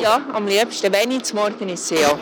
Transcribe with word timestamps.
Ja, 0.00 0.20
am 0.32 0.46
liebsten, 0.46 0.92
wenn 0.92 1.10
ich 1.10 1.24
zum 1.24 1.38
Morgen 1.38 1.68
ist 1.68 1.90
ja. 1.90 2.18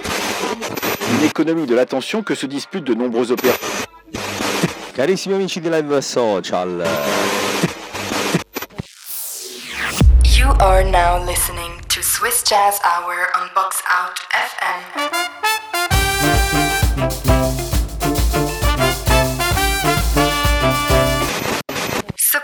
Une 1.18 1.26
économie 1.26 1.66
de 1.66 1.74
l'attention 1.74 2.22
que 2.22 2.34
se 2.34 2.46
disputent 2.46 2.86
de 2.86 2.94
nombreux 2.94 3.30
opérateurs. 3.30 3.86
Carissimi 4.94 5.34
amici 5.34 5.60
di 5.60 5.68
Live 5.68 6.00
Social, 6.00 6.84
You 10.24 10.48
are 10.58 10.84
now 10.84 11.22
listening 11.24 11.80
to 11.88 12.02
Swiss 12.02 12.42
Jazz 12.42 12.80
Hour 12.82 13.28
on 13.34 13.50
Box 13.54 13.82
Out 13.86 14.18
FM. 14.32 15.29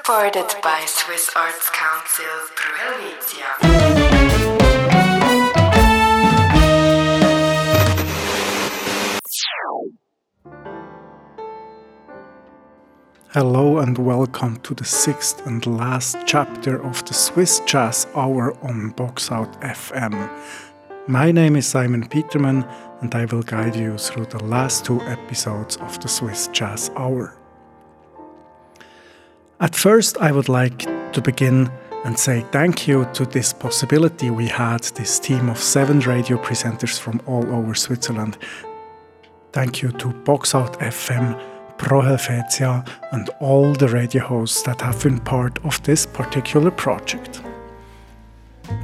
Supported 0.06 0.54
by 0.62 0.84
Swiss 0.86 1.32
Arts 1.34 1.68
Council 1.70 2.26
Pro 2.54 2.72
Helvetia. 2.76 3.50
Hello 13.32 13.78
and 13.78 13.98
welcome 13.98 14.60
to 14.60 14.74
the 14.74 14.84
sixth 14.84 15.44
and 15.44 15.66
last 15.66 16.18
chapter 16.24 16.80
of 16.84 17.04
the 17.06 17.12
Swiss 17.12 17.58
Jazz 17.66 18.06
Hour 18.14 18.56
on 18.62 18.92
Boxout 18.92 19.60
FM. 19.60 20.30
My 21.08 21.32
name 21.32 21.56
is 21.56 21.66
Simon 21.66 22.08
Petermann 22.08 22.64
and 23.00 23.12
I 23.12 23.24
will 23.24 23.42
guide 23.42 23.74
you 23.74 23.98
through 23.98 24.26
the 24.26 24.44
last 24.44 24.84
two 24.84 25.00
episodes 25.00 25.78
of 25.78 25.98
the 25.98 26.06
Swiss 26.06 26.46
Jazz 26.52 26.92
Hour. 26.94 27.35
At 29.58 29.74
first, 29.74 30.18
I 30.18 30.32
would 30.32 30.50
like 30.50 30.80
to 31.12 31.22
begin 31.22 31.70
and 32.04 32.18
say 32.18 32.44
thank 32.52 32.86
you 32.86 33.06
to 33.14 33.24
this 33.24 33.54
possibility 33.54 34.28
we 34.28 34.48
had, 34.48 34.82
this 34.94 35.18
team 35.18 35.48
of 35.48 35.58
seven 35.58 36.00
radio 36.00 36.36
presenters 36.36 36.98
from 36.98 37.22
all 37.26 37.44
over 37.54 37.74
Switzerland. 37.74 38.36
Thank 39.52 39.80
you 39.80 39.92
to 39.92 40.08
Boxout 40.08 40.78
FM, 40.80 41.40
Pro 41.78 42.02
Helvetia, 42.02 42.84
and 43.12 43.30
all 43.40 43.72
the 43.72 43.88
radio 43.88 44.22
hosts 44.22 44.62
that 44.64 44.82
have 44.82 45.02
been 45.02 45.20
part 45.20 45.58
of 45.64 45.82
this 45.84 46.04
particular 46.04 46.70
project. 46.70 47.40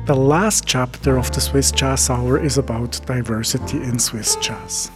The 0.06 0.16
last 0.16 0.64
chapter 0.64 1.18
of 1.18 1.30
the 1.32 1.40
Swiss 1.42 1.70
Jazz 1.70 2.08
Hour 2.08 2.42
is 2.42 2.56
about 2.56 2.98
diversity 3.04 3.76
in 3.76 3.98
Swiss 3.98 4.36
jazz. 4.36 4.90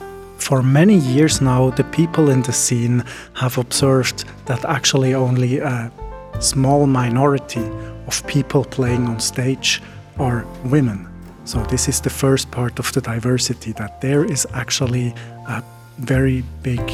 For 0.47 0.63
many 0.63 0.95
years 0.95 1.41
now, 1.41 1.71
the 1.71 1.83
people 1.83 2.31
in 2.31 2.43
the 2.43 2.53
scene 2.53 3.03
have 3.35 3.59
observed 3.59 4.27
that 4.45 4.65
actually 4.65 5.13
only 5.13 5.59
a 5.59 5.91
small 6.39 6.87
minority 6.87 7.69
of 8.07 8.25
people 8.29 8.65
playing 8.65 9.09
on 9.09 9.19
stage 9.19 9.83
are 10.21 10.47
women. 10.67 11.09
So, 11.47 11.65
this 11.65 11.89
is 11.89 12.01
the 12.01 12.11
first 12.11 12.49
part 12.53 12.79
of 12.79 12.93
the 12.93 13.01
diversity 13.01 13.73
that 13.73 14.01
there 14.01 14.25
is 14.25 14.47
actually 14.55 15.13
a 15.49 15.65
very 15.99 16.45
big 16.63 16.93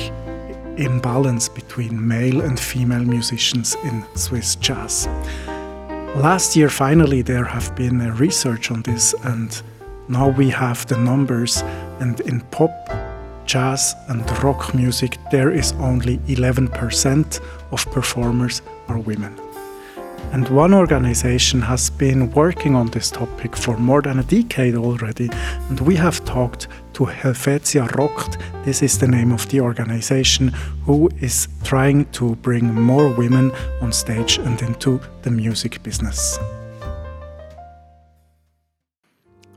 imbalance 0.79 1.51
between 1.51 2.09
male 2.09 2.41
and 2.41 2.59
female 2.59 3.05
musicians 3.05 3.77
in 3.85 4.03
Swiss 4.17 4.57
jazz. 4.57 5.07
Last 6.17 6.57
year, 6.57 6.71
finally, 6.71 7.21
there 7.21 7.45
have 7.45 7.77
been 7.77 7.99
research 8.15 8.71
on 8.71 8.81
this, 8.81 9.15
and 9.25 9.63
now 10.09 10.31
we 10.31 10.49
have 10.49 10.87
the 10.87 10.97
numbers. 10.97 11.63
And 12.01 12.19
in 12.21 12.41
pop, 12.51 12.71
jazz, 13.53 13.95
and 14.09 14.23
rock 14.43 14.75
music, 14.75 15.19
there 15.31 15.51
is 15.51 15.73
only 15.73 16.17
11% 16.21 17.41
of 17.71 17.85
performers 17.91 18.63
are 18.89 18.99
women. 18.99 19.39
And 20.33 20.49
one 20.49 20.73
organization 20.73 21.61
has 21.61 21.91
been 21.91 22.31
working 22.31 22.75
on 22.75 22.87
this 22.87 23.11
topic 23.11 23.55
for 23.55 23.77
more 23.77 24.01
than 24.01 24.21
a 24.21 24.23
decade 24.23 24.75
already, 24.75 25.29
and 25.69 25.79
we 25.81 25.97
have 25.97 26.25
talked 26.25 26.69
to 26.95 27.05
Helvetia 27.05 27.89
Rockt, 27.99 28.41
this 28.65 28.83
is 28.83 28.99
the 28.99 29.09
name 29.09 29.33
of 29.33 29.47
the 29.51 29.61
organization, 29.61 30.49
who 30.87 31.11
is 31.21 31.49
trying 31.63 32.07
to 32.13 32.37
bring 32.37 32.73
more 32.73 33.09
women 33.09 33.53
on 33.83 33.93
stage 33.93 34.39
and 34.39 34.63
into 34.63 34.99
the 35.23 35.31
music 35.31 35.83
business. 35.83 36.39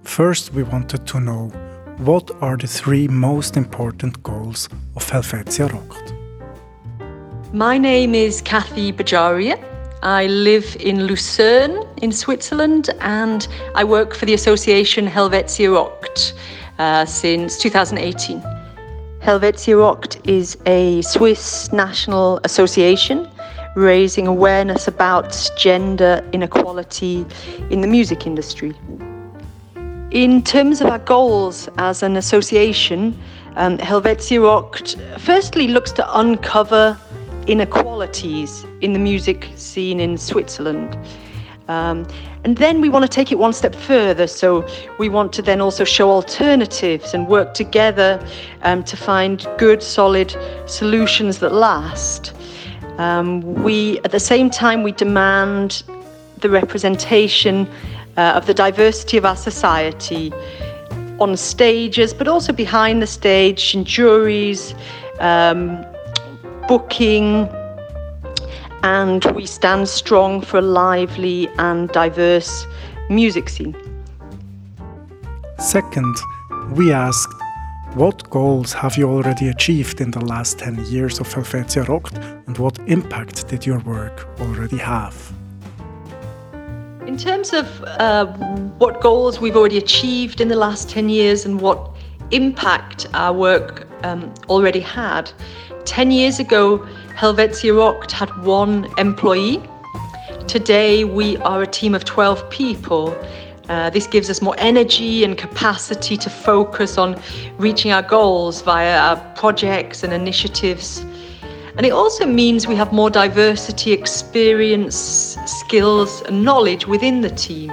First, 0.03 0.53
we 0.53 0.63
wanted 0.63 1.07
to 1.07 1.19
know 1.22 1.51
what 1.97 2.29
are 2.41 2.57
the 2.57 2.67
three 2.67 3.07
most 3.07 3.56
important 3.56 4.22
goals 4.22 4.67
of 4.95 5.09
Helvetia 5.09 5.69
Rockt? 5.69 6.13
My 7.53 7.78
name 7.78 8.13
is 8.13 8.41
Kathy 8.41 8.91
Bajaria. 8.91 9.57
I 10.03 10.28
live 10.28 10.75
in 10.81 11.06
Lucerne 11.06 11.88
in 12.01 12.11
Switzerland 12.11 12.89
and 13.00 13.47
I 13.75 13.85
work 13.85 14.13
for 14.13 14.25
the 14.25 14.33
association 14.33 15.07
Helvetia 15.07 15.69
Rockt 15.69 16.33
uh, 16.79 17.06
since 17.06 17.57
2018. 17.57 18.41
Helvetia 19.22 19.77
Rockt 19.77 20.19
is 20.27 20.57
a 20.66 21.01
Swiss 21.01 21.72
national 21.72 22.41
association 22.44 23.29
raising 23.77 24.27
awareness 24.27 24.88
about 24.88 25.50
gender 25.57 26.27
inequality 26.33 27.25
in 27.69 27.79
the 27.79 27.88
music 27.88 28.27
industry. 28.27 28.73
In 30.11 30.43
terms 30.43 30.81
of 30.81 30.88
our 30.88 30.99
goals 30.99 31.67
as 31.77 32.03
an 32.03 32.16
association, 32.16 33.19
um, 33.55 33.79
Helvetia 33.79 34.39
Rockt 34.39 34.95
firstly 35.19 35.67
looks 35.67 35.91
to 35.93 36.19
uncover 36.19 36.97
inequalities 37.47 38.65
in 38.81 38.94
the 38.94 38.99
music 38.99 39.49
scene 39.55 39.99
in 39.99 40.17
Switzerland. 40.17 40.97
Um, 41.67 42.07
and 42.44 42.57
then 42.57 42.81
we 42.81 42.89
want 42.89 43.03
to 43.03 43.09
take 43.09 43.31
it 43.31 43.39
one 43.39 43.51
step 43.51 43.73
further. 43.73 44.27
So 44.27 44.67
we 44.99 45.09
want 45.09 45.33
to 45.33 45.41
then 45.41 45.59
also 45.59 45.83
show 45.83 46.11
alternatives 46.11 47.15
and 47.15 47.27
work 47.27 47.55
together 47.55 48.23
um, 48.61 48.83
to 48.83 48.95
find 48.95 49.47
good, 49.57 49.81
solid 49.81 50.35
solutions 50.67 51.39
that 51.39 51.51
last. 51.51 52.33
Um, 52.99 53.41
we, 53.63 53.99
at 54.01 54.11
the 54.11 54.19
same 54.19 54.51
time, 54.51 54.83
we 54.83 54.91
demand 54.91 55.83
the 56.38 56.49
representation 56.49 57.67
uh, 58.17 58.33
of 58.35 58.45
the 58.45 58.53
diversity 58.53 59.17
of 59.17 59.25
our 59.25 59.35
society 59.35 60.33
on 61.19 61.37
stages, 61.37 62.13
but 62.13 62.27
also 62.27 62.51
behind 62.51 63.01
the 63.01 63.07
stage, 63.07 63.73
in 63.73 63.85
juries, 63.85 64.75
um, 65.19 65.85
booking, 66.67 67.47
and 68.83 69.25
we 69.35 69.45
stand 69.45 69.87
strong 69.87 70.41
for 70.41 70.57
a 70.57 70.61
lively 70.61 71.47
and 71.57 71.89
diverse 71.89 72.67
music 73.09 73.49
scene. 73.49 73.75
Second, 75.57 76.15
we 76.73 76.91
asked 76.91 77.33
what 77.95 78.29
goals 78.29 78.73
have 78.73 78.97
you 78.97 79.09
already 79.09 79.47
achieved 79.47 80.01
in 80.01 80.11
the 80.11 80.19
last 80.19 80.59
10 80.59 80.85
years 80.85 81.21
of 81.21 81.33
Helvetia 81.33 81.85
Rockt 81.85 82.17
and 82.45 82.57
what 82.57 82.77
impact 82.87 83.47
did 83.47 83.65
your 83.65 83.79
work 83.79 84.27
already 84.41 84.77
have? 84.77 85.33
In 87.07 87.17
terms 87.17 87.53
of 87.53 87.83
uh, 87.83 88.25
what 88.79 88.99
goals 88.99 89.39
we've 89.39 89.55
already 89.55 89.77
achieved 89.77 90.41
in 90.41 90.47
the 90.47 90.55
last 90.55 90.89
10 90.89 91.07
years 91.07 91.45
and 91.45 91.61
what 91.61 91.91
impact 92.31 93.05
our 93.13 93.31
work 93.31 93.88
um, 94.03 94.33
already 94.49 94.79
had, 94.79 95.31
10 95.85 96.09
years 96.09 96.39
ago, 96.39 96.79
Helvetia 97.15 97.73
Rockt 97.73 98.11
had 98.11 98.35
one 98.44 98.88
employee. 98.97 99.61
Today, 100.47 101.03
we 101.03 101.38
are 101.38 101.61
a 101.61 101.67
team 101.67 101.94
of 101.94 102.05
12 102.05 102.49
people. 102.49 103.15
Uh, 103.69 103.91
this 103.91 104.07
gives 104.07 104.27
us 104.31 104.41
more 104.41 104.55
energy 104.57 105.23
and 105.23 105.38
capacity 105.38 106.17
to 106.17 106.29
focus 106.31 106.97
on 106.97 107.21
reaching 107.59 107.91
our 107.91 108.01
goals 108.01 108.63
via 108.63 108.97
our 108.97 109.17
projects 109.35 110.03
and 110.03 110.11
initiatives. 110.11 111.05
And 111.78 111.86
it 111.86 111.91
also 111.91 112.25
means 112.25 112.68
we 112.68 112.75
have 112.75 112.94
more 112.94 113.09
diversity, 113.09 113.91
experience, 113.91 114.96
skills, 115.46 116.22
and 116.22 116.44
knowledge 116.44 116.88
within 116.88 117.19
the 117.19 117.30
team. 117.30 117.69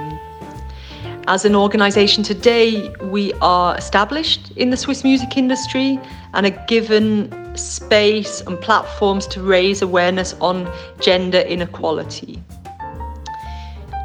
As 1.27 1.45
an 1.45 1.55
organisation 1.55 2.21
today, 2.21 2.93
we 3.03 3.31
are 3.41 3.77
established 3.77 4.51
in 4.57 4.71
the 4.71 4.75
Swiss 4.75 5.05
music 5.05 5.37
industry 5.37 5.97
and 6.33 6.45
are 6.45 6.65
given 6.67 7.31
space 7.55 8.41
and 8.41 8.59
platforms 8.59 9.25
to 9.27 9.41
raise 9.41 9.81
awareness 9.81 10.33
on 10.41 10.69
gender 10.99 11.39
inequality. 11.39 12.43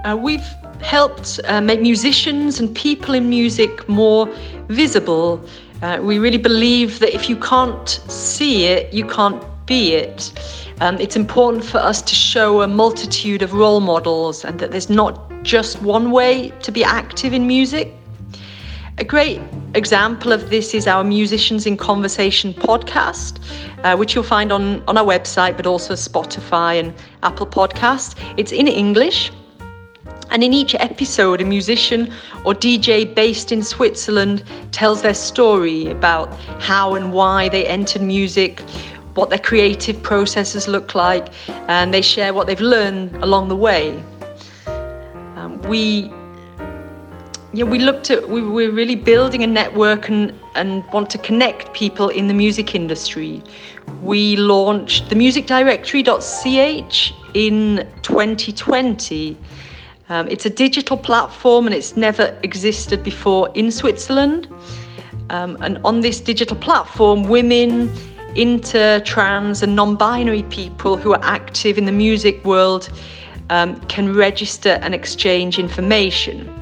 Uh, 0.04 0.16
we've 0.16 0.46
helped 0.80 1.40
uh, 1.46 1.60
make 1.60 1.80
musicians 1.80 2.60
and 2.60 2.72
people 2.72 3.14
in 3.14 3.28
music 3.28 3.88
more 3.88 4.28
visible. 4.68 5.44
Uh, 5.82 5.98
we 6.00 6.20
really 6.20 6.38
believe 6.38 7.00
that 7.00 7.12
if 7.12 7.28
you 7.28 7.34
can't 7.34 7.88
see 8.06 8.66
it, 8.66 8.94
you 8.94 9.04
can't 9.04 9.42
be 9.68 9.94
it. 9.94 10.32
Um, 10.80 10.98
it's 10.98 11.14
important 11.14 11.64
for 11.64 11.78
us 11.78 12.02
to 12.02 12.14
show 12.14 12.62
a 12.62 12.68
multitude 12.68 13.42
of 13.42 13.52
role 13.52 13.80
models 13.80 14.44
and 14.44 14.58
that 14.58 14.70
there's 14.70 14.90
not 14.90 15.30
just 15.42 15.82
one 15.82 16.10
way 16.10 16.50
to 16.62 16.72
be 16.72 16.82
active 16.82 17.32
in 17.32 17.46
music. 17.46 17.92
A 18.96 19.04
great 19.04 19.40
example 19.74 20.32
of 20.32 20.50
this 20.50 20.74
is 20.74 20.88
our 20.88 21.04
Musicians 21.04 21.66
in 21.66 21.76
Conversation 21.76 22.52
podcast, 22.52 23.38
uh, 23.84 23.96
which 23.96 24.14
you'll 24.14 24.24
find 24.24 24.50
on, 24.50 24.82
on 24.88 24.96
our 24.96 25.04
website, 25.04 25.56
but 25.56 25.66
also 25.66 25.94
Spotify 25.94 26.80
and 26.80 26.92
Apple 27.22 27.46
Podcast. 27.46 28.16
It's 28.36 28.50
in 28.50 28.66
English. 28.66 29.30
And 30.30 30.42
in 30.42 30.52
each 30.52 30.74
episode, 30.74 31.40
a 31.40 31.44
musician 31.44 32.12
or 32.44 32.54
DJ 32.54 33.14
based 33.14 33.52
in 33.52 33.62
Switzerland 33.62 34.42
tells 34.72 35.02
their 35.02 35.14
story 35.14 35.86
about 35.90 36.34
how 36.60 36.94
and 36.94 37.12
why 37.12 37.48
they 37.48 37.66
entered 37.66 38.02
music, 38.02 38.62
what 39.18 39.30
their 39.30 39.44
creative 39.50 40.02
processes 40.02 40.68
look 40.68 40.94
like, 40.94 41.26
and 41.68 41.92
they 41.92 42.02
share 42.02 42.32
what 42.32 42.46
they've 42.46 42.68
learned 42.76 43.16
along 43.16 43.48
the 43.48 43.56
way. 43.56 44.02
Um, 45.36 45.60
we 45.62 46.12
yeah, 47.52 47.64
we 47.64 47.78
looked 47.78 48.10
at 48.10 48.28
we 48.28 48.42
we're 48.42 48.76
really 48.82 48.96
building 49.12 49.42
a 49.42 49.46
network 49.46 50.08
and 50.08 50.32
and 50.54 50.84
want 50.92 51.10
to 51.10 51.18
connect 51.18 51.72
people 51.72 52.08
in 52.08 52.28
the 52.28 52.34
music 52.34 52.74
industry. 52.74 53.42
We 54.02 54.36
launched 54.36 55.08
themusicdirectory.ch 55.10 57.14
in 57.34 57.86
2020 58.02 59.36
um, 60.10 60.26
it's 60.28 60.46
a 60.46 60.50
digital 60.50 60.96
platform 60.96 61.66
and 61.66 61.74
it's 61.74 61.96
never 61.96 62.38
existed 62.42 63.04
before 63.04 63.50
in 63.54 63.70
Switzerland. 63.70 64.48
Um, 65.30 65.58
and 65.60 65.78
on 65.84 66.00
this 66.00 66.20
digital 66.20 66.56
platform, 66.56 67.24
women, 67.24 67.92
inter, 68.38 69.00
trans, 69.00 69.62
and 69.62 69.74
non 69.74 69.96
binary 69.96 70.44
people 70.44 70.96
who 70.96 71.12
are 71.12 71.20
active 71.22 71.76
in 71.76 71.84
the 71.84 71.92
music 71.92 72.44
world 72.44 72.88
um, 73.50 73.80
can 73.82 74.14
register 74.14 74.78
and 74.82 74.94
exchange 74.94 75.58
information. 75.58 76.54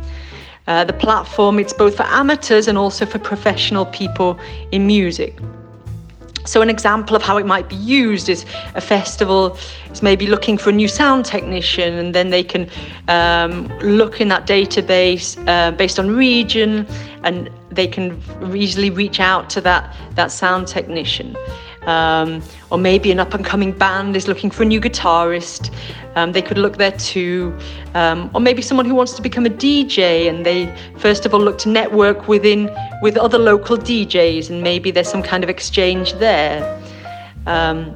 Uh, 0.66 0.82
the 0.84 0.92
platform 0.92 1.58
it's 1.58 1.72
both 1.72 1.96
for 1.96 2.02
amateurs 2.04 2.66
and 2.66 2.76
also 2.76 3.06
for 3.06 3.18
professional 3.18 3.86
people 3.86 4.38
in 4.72 4.86
music. 4.86 5.38
So, 6.46 6.62
an 6.62 6.70
example 6.70 7.16
of 7.16 7.22
how 7.22 7.38
it 7.38 7.46
might 7.46 7.68
be 7.68 7.74
used 7.74 8.28
is 8.28 8.46
a 8.74 8.80
festival 8.80 9.58
is 9.90 10.00
maybe 10.00 10.28
looking 10.28 10.56
for 10.56 10.70
a 10.70 10.72
new 10.72 10.86
sound 10.86 11.24
technician, 11.24 11.94
and 11.94 12.14
then 12.14 12.30
they 12.30 12.44
can 12.44 12.70
um, 13.08 13.66
look 13.80 14.20
in 14.20 14.28
that 14.28 14.46
database 14.46 15.36
uh, 15.48 15.72
based 15.72 15.98
on 15.98 16.14
region, 16.14 16.86
and 17.24 17.50
they 17.70 17.88
can 17.88 18.20
easily 18.54 18.90
reach 18.90 19.18
out 19.18 19.50
to 19.50 19.60
that, 19.62 19.94
that 20.14 20.30
sound 20.30 20.68
technician. 20.68 21.36
Um, 21.86 22.42
or 22.70 22.78
maybe 22.78 23.12
an 23.12 23.20
up 23.20 23.32
and 23.32 23.44
coming 23.44 23.70
band 23.70 24.16
is 24.16 24.26
looking 24.26 24.50
for 24.50 24.64
a 24.64 24.66
new 24.66 24.80
guitarist. 24.80 25.72
Um, 26.16 26.32
they 26.32 26.42
could 26.42 26.58
look 26.58 26.78
there 26.78 26.90
too. 26.92 27.56
Um, 27.94 28.28
or 28.34 28.40
maybe 28.40 28.60
someone 28.60 28.86
who 28.86 28.94
wants 28.94 29.12
to 29.12 29.22
become 29.22 29.46
a 29.46 29.50
DJ 29.50 30.28
and 30.28 30.44
they 30.44 30.74
first 30.98 31.26
of 31.26 31.32
all 31.32 31.40
look 31.40 31.58
to 31.58 31.68
network 31.68 32.26
within 32.26 32.74
with 33.02 33.16
other 33.16 33.38
local 33.38 33.76
DJs 33.76 34.50
and 34.50 34.62
maybe 34.62 34.90
there's 34.90 35.08
some 35.08 35.22
kind 35.22 35.44
of 35.44 35.50
exchange 35.50 36.14
there. 36.14 36.82
Um, 37.46 37.94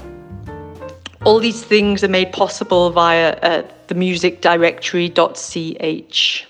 all 1.24 1.40
these 1.40 1.64
things 1.64 2.04
are 2.04 2.08
made 2.08 2.32
possible 2.32 2.90
via 2.90 3.32
uh, 3.42 3.62
themusicdirectory.ch. 3.88 6.46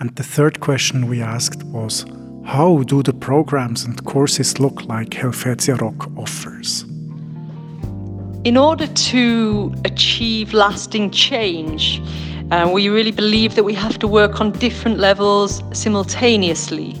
And 0.00 0.14
the 0.14 0.22
third 0.22 0.60
question 0.60 1.08
we 1.08 1.20
asked 1.20 1.64
was 1.64 2.06
how 2.48 2.82
do 2.84 3.02
the 3.02 3.12
programs 3.12 3.84
and 3.84 4.02
courses 4.06 4.58
look 4.58 4.86
like 4.86 5.10
Helvetia 5.10 5.76
Rockt 5.76 6.08
offers? 6.16 6.86
In 8.44 8.56
order 8.56 8.86
to 8.86 9.74
achieve 9.84 10.54
lasting 10.54 11.10
change, 11.10 12.00
uh, 12.50 12.70
we 12.72 12.88
really 12.88 13.10
believe 13.10 13.54
that 13.54 13.64
we 13.64 13.74
have 13.74 13.98
to 13.98 14.08
work 14.08 14.40
on 14.40 14.52
different 14.52 14.98
levels 14.98 15.62
simultaneously. 15.74 16.96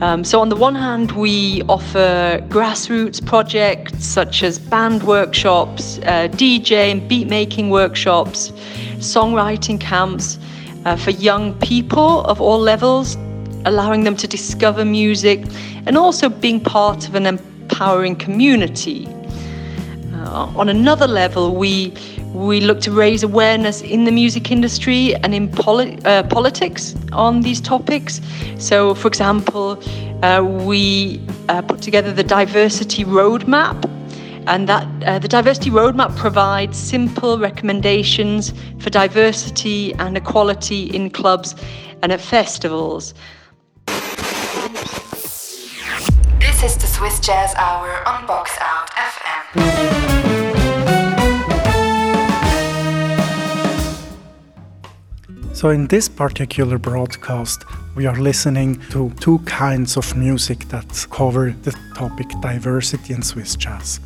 Um, 0.00 0.24
so, 0.24 0.40
on 0.40 0.48
the 0.48 0.56
one 0.56 0.74
hand, 0.74 1.12
we 1.12 1.62
offer 1.68 2.44
grassroots 2.48 3.24
projects 3.24 4.04
such 4.04 4.42
as 4.42 4.58
band 4.58 5.04
workshops, 5.04 5.98
uh, 5.98 6.26
DJ 6.32 6.90
and 6.90 7.08
beat 7.08 7.28
making 7.28 7.70
workshops, 7.70 8.50
songwriting 8.98 9.80
camps 9.80 10.40
uh, 10.84 10.96
for 10.96 11.12
young 11.12 11.54
people 11.60 12.24
of 12.24 12.40
all 12.40 12.58
levels 12.58 13.16
allowing 13.66 14.04
them 14.04 14.16
to 14.16 14.26
discover 14.26 14.84
music, 14.84 15.44
and 15.86 15.98
also 15.98 16.28
being 16.28 16.60
part 16.60 17.06
of 17.08 17.14
an 17.14 17.26
empowering 17.26 18.16
community. 18.16 19.06
Uh, 20.14 20.50
on 20.56 20.68
another 20.68 21.06
level, 21.06 21.54
we 21.54 21.92
we 22.32 22.60
look 22.60 22.80
to 22.80 22.90
raise 22.90 23.22
awareness 23.22 23.80
in 23.80 24.04
the 24.04 24.12
music 24.12 24.50
industry 24.50 25.14
and 25.22 25.34
in 25.34 25.48
poli- 25.50 25.98
uh, 26.04 26.22
politics 26.24 26.94
on 27.12 27.40
these 27.40 27.60
topics. 27.62 28.20
So, 28.58 28.94
for 28.94 29.08
example, 29.08 29.78
uh, 30.22 30.44
we 30.44 31.20
uh, 31.48 31.62
put 31.62 31.80
together 31.80 32.12
the 32.12 32.24
diversity 32.24 33.04
roadmap, 33.04 33.76
and 34.46 34.68
that 34.68 34.86
uh, 35.04 35.18
the 35.18 35.28
diversity 35.28 35.70
roadmap 35.70 36.14
provides 36.16 36.76
simple 36.76 37.38
recommendations 37.38 38.52
for 38.80 38.90
diversity 38.90 39.94
and 39.94 40.16
equality 40.16 40.84
in 40.94 41.10
clubs 41.10 41.54
and 42.02 42.12
at 42.12 42.20
festivals. 42.20 43.14
This 46.56 46.72
is 46.72 46.78
the 46.78 46.86
Swiss 46.86 47.20
Jazz 47.20 47.54
Hour 47.56 48.02
on 48.08 48.26
Boxout 48.26 48.88
FM. 48.96 49.52
So, 55.54 55.68
in 55.68 55.86
this 55.88 56.08
particular 56.08 56.78
broadcast, 56.78 57.66
we 57.94 58.06
are 58.06 58.16
listening 58.16 58.80
to 58.88 59.10
two 59.20 59.40
kinds 59.40 59.98
of 59.98 60.16
music 60.16 60.66
that 60.70 61.06
cover 61.10 61.54
the 61.60 61.76
topic 61.94 62.28
diversity 62.40 63.12
in 63.12 63.20
Swiss 63.20 63.54
jazz. 63.54 64.00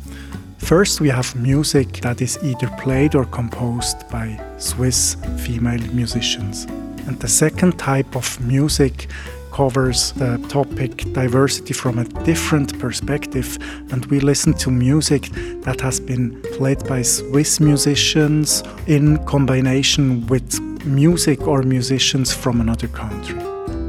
First, 0.57 0.99
we 0.99 1.07
have 1.07 1.33
music 1.37 2.01
that 2.01 2.21
is 2.21 2.37
either 2.43 2.67
played 2.79 3.15
or 3.15 3.23
composed 3.23 4.09
by 4.09 4.37
Swiss 4.57 5.15
female 5.37 5.87
musicians. 5.93 6.65
And 7.07 7.17
the 7.17 7.29
second 7.29 7.79
type 7.79 8.13
of 8.17 8.41
music 8.41 9.07
covers 9.51 10.11
the 10.13 10.37
topic 10.49 11.13
diversity 11.13 11.73
from 11.73 11.99
a 11.99 12.05
different 12.23 12.79
perspective, 12.79 13.57
and 13.91 14.05
we 14.07 14.19
listen 14.19 14.53
to 14.53 14.71
music 14.71 15.29
that 15.61 15.81
has 15.81 15.99
been 15.99 16.41
played 16.53 16.87
by 16.87 17.01
Swiss 17.01 17.59
musicians 17.59 18.63
in 18.87 19.23
combination 19.25 20.25
with 20.27 20.59
music 20.85 21.47
or 21.47 21.63
musicians 21.63 22.33
from 22.33 22.61
another 22.61 22.87
country. 22.87 23.39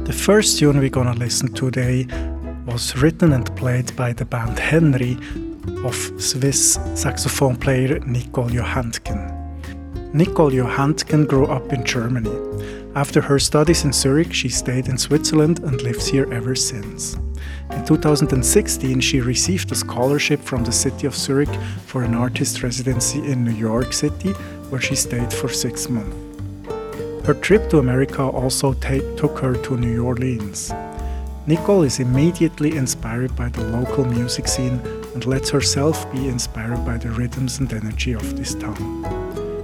The 0.05 0.13
first 0.13 0.59
tune 0.59 0.79
we're 0.79 0.89
gonna 0.89 1.13
listen 1.13 1.53
to 1.53 1.71
today 1.71 2.07
was 2.65 2.95
written 2.97 3.33
and 3.33 3.55
played 3.55 3.95
by 3.95 4.13
the 4.13 4.25
band 4.25 4.59
Henry 4.59 5.17
of 5.85 5.95
Swiss 6.17 6.79
saxophone 6.93 7.55
player 7.55 7.99
Nicole 7.99 8.49
Johänntgen. 8.49 9.31
Nicole 10.13 10.51
Johänntgen 10.51 11.27
grew 11.27 11.45
up 11.45 11.73
in 11.73 11.83
Germany. 11.83 12.82
After 12.95 13.21
her 13.21 13.39
studies 13.39 13.83
in 13.83 13.91
Zurich, 13.91 14.31
she 14.31 14.49
stayed 14.49 14.87
in 14.87 14.99
Switzerland 14.99 15.59
and 15.63 15.81
lives 15.81 16.05
here 16.05 16.31
ever 16.31 16.53
since. 16.53 17.15
In 17.71 17.83
2016, 17.85 18.99
she 18.99 19.19
received 19.19 19.71
a 19.71 19.75
scholarship 19.75 20.39
from 20.39 20.63
the 20.63 20.71
city 20.71 21.07
of 21.07 21.15
Zurich 21.15 21.53
for 21.87 22.03
an 22.03 22.13
artist 22.13 22.61
residency 22.61 23.17
in 23.19 23.43
New 23.43 23.51
York 23.51 23.93
City, 23.93 24.29
where 24.69 24.79
she 24.79 24.95
stayed 24.95 25.33
for 25.33 25.49
six 25.49 25.89
months. 25.89 26.15
Her 27.25 27.33
trip 27.33 27.67
to 27.71 27.79
America 27.79 28.21
also 28.21 28.73
took 28.73 29.39
her 29.39 29.55
to 29.55 29.77
New 29.77 30.05
Orleans. 30.05 30.71
Nicole 31.47 31.83
is 31.83 31.99
immediately 31.99 32.75
inspired 32.77 33.35
by 33.35 33.49
the 33.49 33.63
local 33.65 34.05
music 34.05 34.47
scene 34.47 34.79
and 35.15 35.25
lets 35.25 35.49
herself 35.49 36.09
be 36.11 36.27
inspired 36.27 36.85
by 36.85 36.97
the 36.97 37.09
rhythms 37.09 37.57
and 37.57 37.73
energy 37.73 38.13
of 38.13 38.37
this 38.37 38.53
town. 38.53 39.22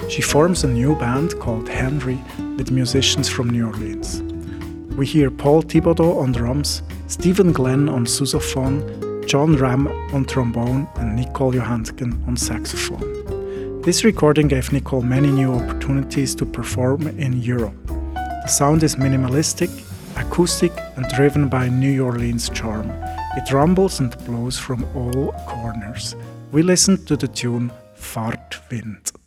She 0.10 0.24
forms 0.24 0.64
a 0.64 0.68
new 0.68 0.96
band 0.96 1.40
called 1.40 1.70
Henry 1.70 2.18
with 2.58 2.72
musicians 2.72 3.30
from 3.30 3.52
New 3.52 3.68
Orleans. 3.68 4.24
We 4.98 5.06
hear 5.06 5.30
Paul 5.30 5.62
Thibodeau 5.62 6.20
on 6.20 6.32
drums, 6.32 6.82
Stephen 7.06 7.52
Glenn 7.52 7.88
on 7.88 8.06
sousaphone, 8.06 9.28
John 9.28 9.56
Ram 9.56 9.88
on 10.12 10.26
trombone, 10.26 10.88
and 10.96 11.16
Nicole 11.16 11.54
Johänntgen 11.54 12.28
on 12.28 12.36
saxophone. 12.36 13.82
This 13.84 14.04
recording 14.04 14.48
gave 14.48 14.74
Nicole 14.74 15.04
many 15.04 15.30
new 15.30 15.54
opportunities 15.54 16.34
to 16.36 16.46
perform 16.46 17.08
in 17.20 17.40
Europe. 17.40 17.86
The 17.86 18.48
sound 18.48 18.82
is 18.82 18.96
minimalistic, 18.96 19.70
acoustic, 20.18 20.72
and 20.96 21.06
driven 21.16 21.50
by 21.50 21.70
New 21.70 22.04
Orleans 22.04 22.50
charm. 22.50 22.90
It 23.38 23.54
rumbles 23.54 24.00
and 24.00 24.18
blows 24.26 24.58
from 24.58 24.86
all 24.96 25.34
corners. 25.48 26.16
We 26.52 26.64
listen 26.64 27.06
to 27.06 27.16
the 27.16 27.28
tune 27.28 27.72
Fahrtwind. 27.96 29.19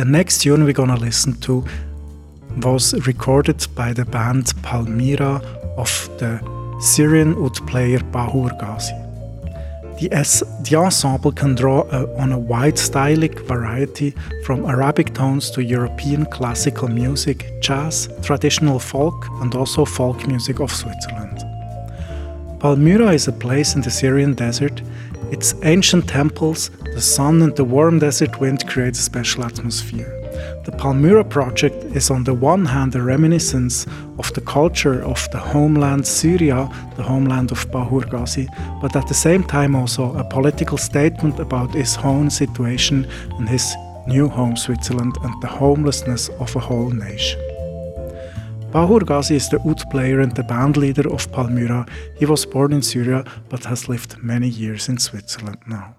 The 0.00 0.06
next 0.06 0.40
tune 0.40 0.64
we're 0.64 0.72
gonna 0.72 0.96
listen 0.96 1.34
to 1.42 1.62
was 2.62 2.94
recorded 3.06 3.66
by 3.74 3.92
the 3.92 4.06
band 4.06 4.50
Palmyra 4.62 5.42
of 5.76 6.08
the 6.16 6.40
Syrian 6.80 7.34
oud 7.34 7.56
player 7.66 7.98
Bahur 7.98 8.58
Ghazi. 8.58 8.94
The, 9.98 10.08
the, 10.62 10.76
ensemble 10.76 11.32
can 11.32 11.54
draw 11.54 11.82
a, 11.90 12.06
on 12.16 12.32
a 12.32 12.38
wide 12.38 12.78
stylistic 12.78 13.40
variety 13.40 14.14
from 14.44 14.64
Arabic 14.64 15.12
tones 15.12 15.50
to 15.50 15.62
European 15.62 16.24
classical 16.24 16.88
music, 16.88 17.44
jazz, 17.60 18.08
traditional 18.22 18.78
folk, 18.78 19.26
and 19.42 19.54
also 19.54 19.84
folk 19.84 20.26
music 20.26 20.60
of 20.60 20.72
Switzerland. 20.72 21.44
Palmyra 22.58 23.12
is 23.12 23.28
a 23.28 23.32
place 23.32 23.74
in 23.74 23.82
the 23.82 23.90
Syrian 23.90 24.32
desert. 24.32 24.80
Its 25.30 25.54
ancient 25.62 26.08
temples, 26.08 26.70
the 26.94 27.00
sun 27.00 27.42
and 27.42 27.54
the 27.56 27.64
warm 27.64 27.98
desert 27.98 28.40
wind 28.40 28.66
create 28.66 28.96
a 28.96 29.02
special 29.02 29.44
atmosphere. 29.44 30.16
The 30.64 30.72
Palmyra 30.72 31.24
project 31.24 31.84
is 31.96 32.10
on 32.10 32.24
the 32.24 32.34
one 32.34 32.64
hand 32.64 32.94
a 32.94 33.02
reminiscence 33.02 33.86
of 34.18 34.32
the 34.34 34.40
culture 34.40 35.02
of 35.02 35.28
the 35.30 35.38
homeland 35.38 36.06
Syria, 36.06 36.68
the 36.96 37.02
homeland 37.02 37.52
of 37.52 37.70
Bahur 37.70 38.08
Ghazi, 38.10 38.48
but 38.80 38.94
at 38.96 39.06
the 39.08 39.14
same 39.14 39.44
time 39.44 39.74
also 39.74 40.14
a 40.16 40.24
political 40.24 40.78
statement 40.78 41.38
about 41.38 41.74
his 41.74 41.96
own 41.98 42.30
situation 42.30 43.06
and 43.38 43.48
his 43.48 43.74
new 44.06 44.28
home 44.28 44.56
Switzerland 44.56 45.16
and 45.22 45.42
the 45.42 45.48
homelessness 45.48 46.28
of 46.40 46.54
a 46.56 46.60
whole 46.60 46.90
nation. 46.90 47.40
Bahur 48.72 49.04
Ghazi 49.04 49.36
is 49.36 49.48
the 49.48 49.60
oud 49.66 49.82
player 49.90 50.20
and 50.20 50.34
the 50.34 50.44
band 50.44 50.76
leader 50.76 51.12
of 51.12 51.30
Palmyra. 51.32 51.86
He 52.18 52.26
was 52.26 52.46
born 52.46 52.72
in 52.72 52.82
Syria 52.82 53.24
but 53.48 53.64
has 53.64 53.88
lived 53.88 54.22
many 54.22 54.48
years 54.48 54.88
in 54.88 54.98
Switzerland 54.98 55.58
now. 55.66 55.96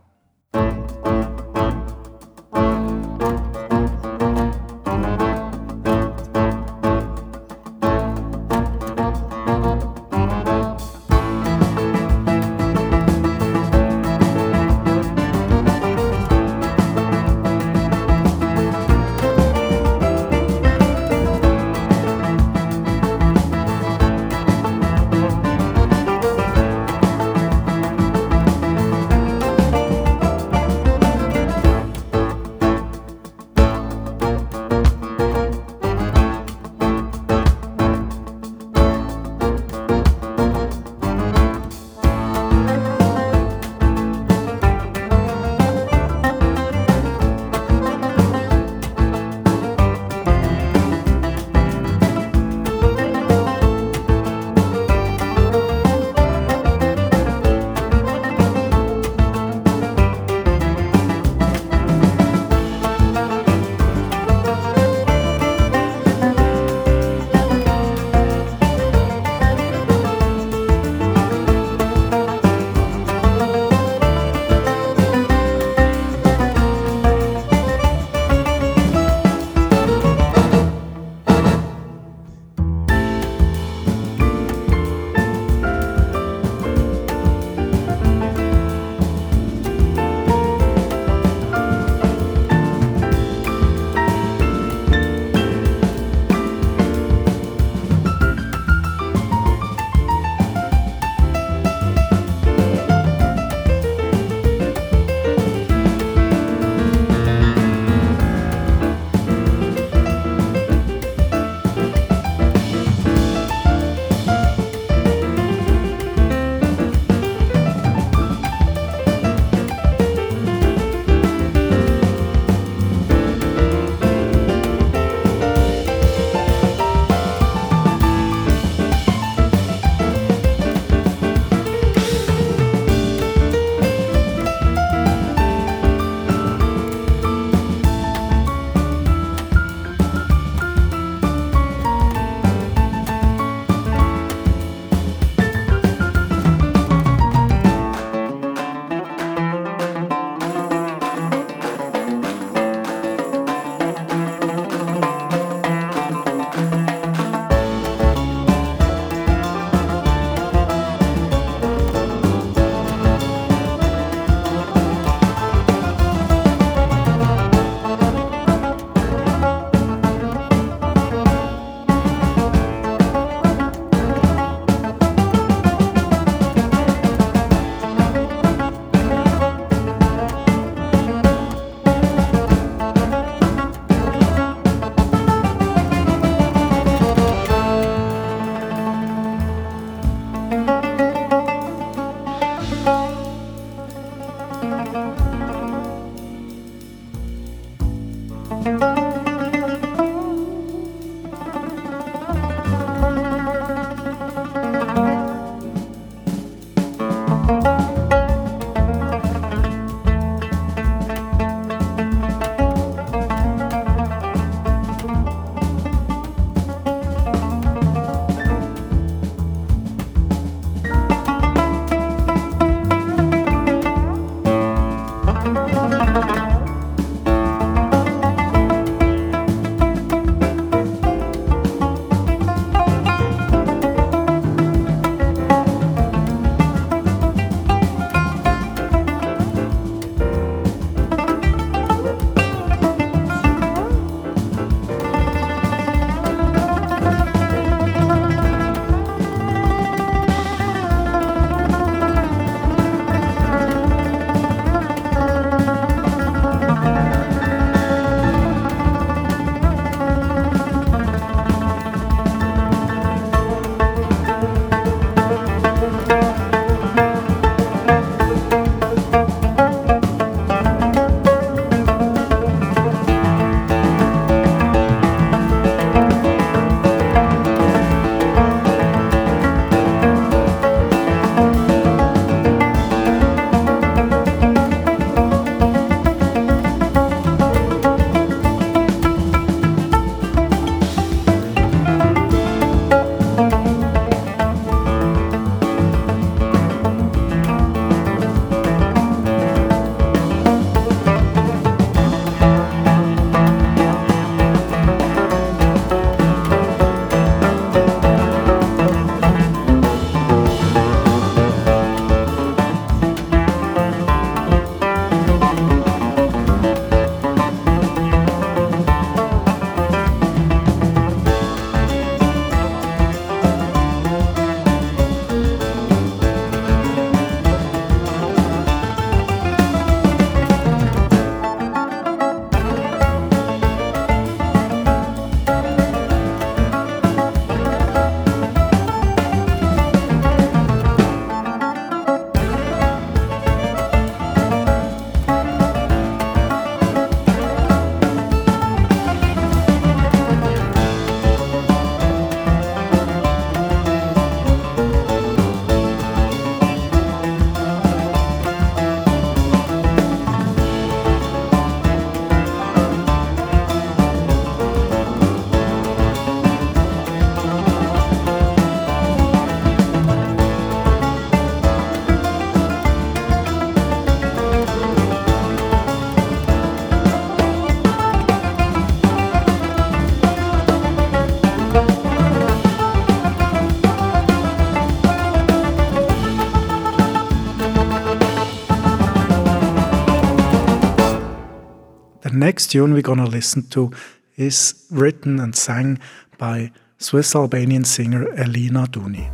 Next 392.41 392.71
tune 392.71 392.93
we're 392.93 393.03
gonna 393.03 393.27
listen 393.27 393.61
to 393.69 393.91
is 394.35 394.87
written 394.89 395.39
and 395.39 395.55
sang 395.55 395.99
by 396.39 396.71
Swiss 396.97 397.35
Albanian 397.35 397.83
singer 397.83 398.25
Elina 398.35 398.87
Duni. 398.87 399.29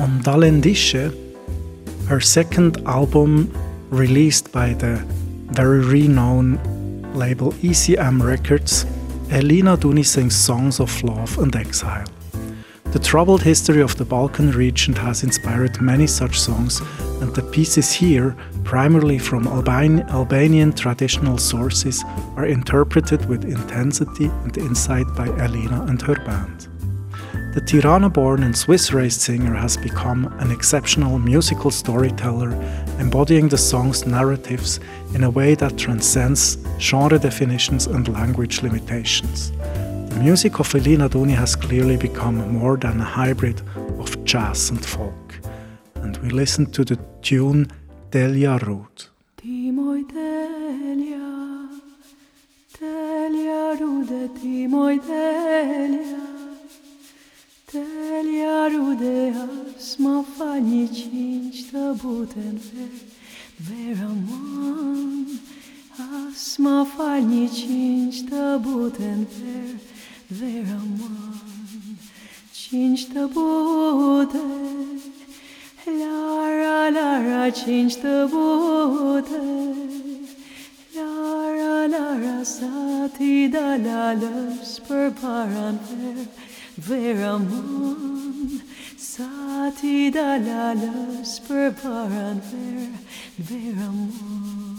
On 0.00 0.20
Dallëndyshe, 0.24 1.14
her 2.08 2.18
second 2.18 2.78
album 2.84 3.52
released 3.90 4.50
by 4.50 4.74
the 4.74 5.04
very 5.52 5.84
renowned 5.84 6.58
label 7.14 7.52
ECM 7.62 8.20
Records, 8.20 8.84
Elina 9.30 9.76
Duni 9.76 10.04
sings 10.04 10.34
songs 10.34 10.80
of 10.80 10.90
love 11.04 11.38
and 11.38 11.54
exile. 11.54 12.08
The 12.90 12.98
troubled 12.98 13.42
history 13.42 13.82
of 13.82 13.96
the 13.96 14.04
Balkan 14.04 14.50
region 14.50 14.94
has 14.94 15.22
inspired 15.22 15.80
many 15.80 16.08
such 16.08 16.40
songs, 16.40 16.82
and 17.20 17.32
the 17.36 17.42
pieces 17.42 17.92
here, 17.92 18.34
primarily 18.72 19.18
from 19.18 19.46
Alban- 19.46 20.00
Albanian 20.08 20.72
traditional 20.72 21.36
sources, 21.36 22.02
are 22.36 22.46
interpreted 22.46 23.22
with 23.26 23.44
intensity 23.44 24.30
and 24.44 24.56
insight 24.56 25.04
by 25.14 25.26
Elina 25.44 25.82
and 25.90 26.00
her 26.00 26.14
band. 26.24 26.68
The 27.54 27.60
Tirana 27.60 28.08
born 28.08 28.42
and 28.42 28.56
Swiss 28.56 28.90
raised 28.90 29.20
singer 29.20 29.54
has 29.54 29.76
become 29.76 30.24
an 30.38 30.50
exceptional 30.50 31.18
musical 31.18 31.70
storyteller, 31.70 32.50
embodying 32.98 33.50
the 33.50 33.58
song's 33.58 34.06
narratives 34.06 34.80
in 35.12 35.24
a 35.24 35.30
way 35.30 35.54
that 35.56 35.76
transcends 35.76 36.56
genre 36.78 37.18
definitions 37.18 37.86
and 37.86 38.08
language 38.08 38.62
limitations. 38.62 39.50
The 40.08 40.20
music 40.22 40.60
of 40.60 40.74
Elina 40.74 41.10
Duni 41.10 41.34
has 41.34 41.54
clearly 41.54 41.98
become 41.98 42.38
more 42.50 42.78
than 42.78 43.02
a 43.02 43.04
hybrid 43.04 43.60
of 43.98 44.24
jazz 44.24 44.70
and 44.70 44.82
folk. 44.82 45.34
And 45.96 46.16
we 46.22 46.30
listen 46.30 46.64
to 46.72 46.86
the 46.86 46.96
tune 47.20 47.70
Delia 48.12 48.58
Roth. 48.58 49.10
Timoi 49.36 50.04
Delia, 50.04 51.30
Delia 52.78 53.74
rude, 53.80 54.28
Timoi 54.38 55.00
Delia, 55.00 56.26
Delia 57.72 58.68
rude, 58.68 59.34
asma 59.78 60.24
fani 60.36 60.90
cinci 60.92 61.64
tăbuten 61.70 62.60
ve, 62.68 62.84
veraman, 63.66 65.26
asma 66.28 66.86
fani 66.96 67.48
cinci 67.48 68.22
tăbuten 68.28 69.26
vera 70.28 70.82
man, 70.98 71.40
cinci 72.52 73.06
tăbuten 73.06 74.82
Lara, 75.84 76.90
Lara, 76.90 77.50
cinci 77.50 77.96
tăbute, 77.96 79.42
Lara, 80.94 81.86
Lara, 81.86 82.42
sati 82.42 83.48
da 83.50 83.76
la 83.84 84.12
lăs 84.12 84.78
per 84.86 85.12
paran 85.20 85.78
ver, 85.88 86.26
veramon, 86.86 88.62
sati 88.96 90.10
da 90.12 90.36
la 90.36 90.72
lăs 90.72 91.38
per 91.46 91.72
paran 91.82 92.42
ver, 92.50 92.88
veramon. 93.48 94.72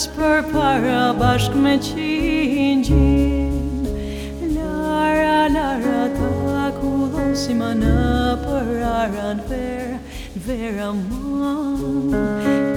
Dalalës 0.00 0.08
për 0.16 0.42
para 0.52 1.12
bashk 1.18 1.54
me 1.54 1.78
qingjin 1.78 3.50
Lara, 4.54 5.48
lara, 5.52 6.08
ta 6.16 6.72
kullosi 6.80 7.54
ma 7.54 7.74
në 7.74 8.36
për 8.44 8.82
aran 8.82 9.40
ver, 9.48 9.98
vera 10.46 10.92
mon. 10.92 12.12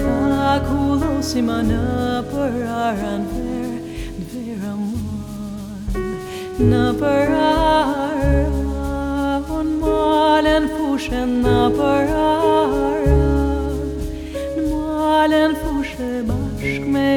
Ta 0.04 0.60
kullosi 0.68 1.42
ma 1.42 1.62
në 1.62 2.22
për 2.30 2.62
aran 2.68 3.26
ver, 3.32 3.72
vera 4.32 4.74
mon. 4.76 6.04
Në 6.60 6.84
për 7.00 7.36
aran, 7.40 8.54
malen 9.80 10.68
fushen 10.76 11.42
në 11.42 11.60
për 11.78 12.02
aran 12.12 12.43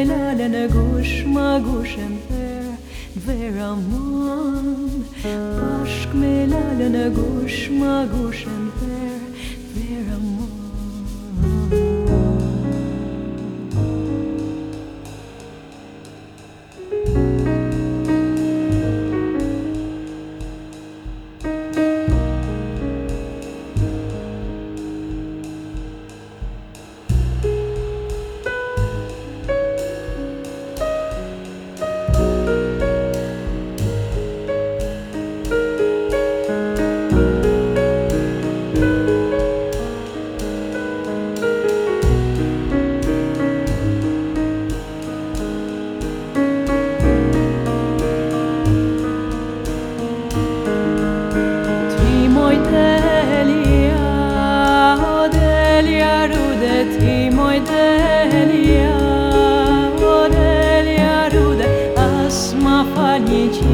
lalen 0.10 0.56
e 0.64 0.66
gush 0.76 1.16
ma 1.34 1.50
gushen 1.66 2.14
ver, 2.28 2.66
vera 3.26 3.72
mon 3.90 5.06
Bashk 5.24 6.12
me 6.20 6.36
e 6.98 7.10
ma 7.80 7.96
gushen 8.14 8.57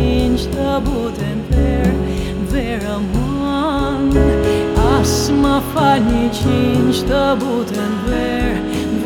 in 0.01 0.35
çdo 0.37 0.81
buten 0.85 1.39
per 1.49 1.87
veraman 2.51 4.11
asma 4.99 5.61
falni 5.73 6.25
çin 6.37 6.91
çdo 6.91 7.25
buten 7.41 7.93
ver 8.09 8.55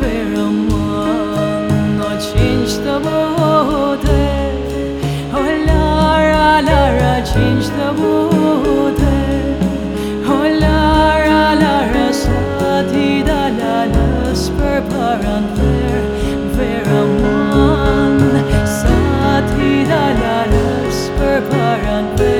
veraman 0.00 1.68
no 1.98 2.10
çin 2.24 2.58
çdo 2.70 2.94
bute 3.04 4.26
o 5.34 5.42
lara 5.66 6.50
lara 6.68 7.24
çin 7.24 7.56
çdo 7.64 7.88
bute 7.98 9.16
o 10.28 10.60
lara. 10.60 10.87
Paran 21.98 22.37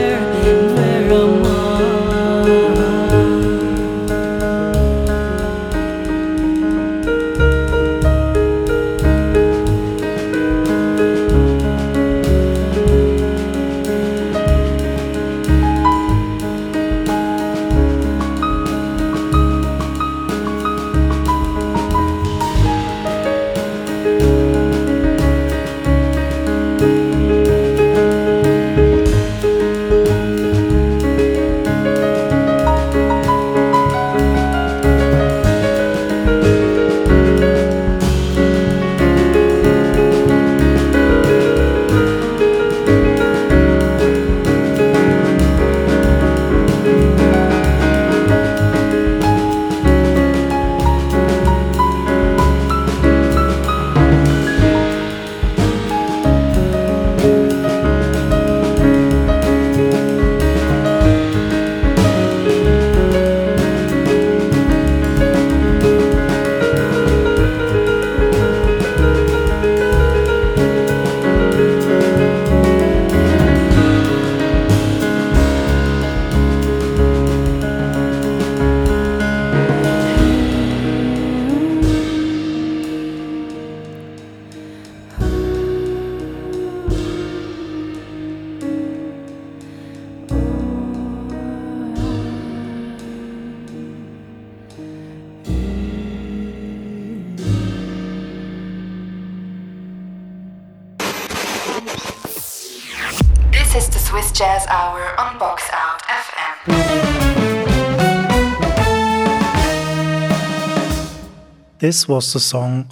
This 111.81 112.09
was 112.09 112.33
the 112.33 112.41
song 112.41 112.91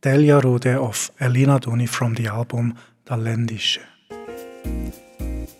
Delia 0.00 0.38
Rude 0.38 0.68
of 0.68 1.10
Elina 1.20 1.58
Duni 1.58 1.88
from 1.88 2.14
the 2.14 2.28
album 2.28 2.76
Dallëndyshe. 3.04 3.80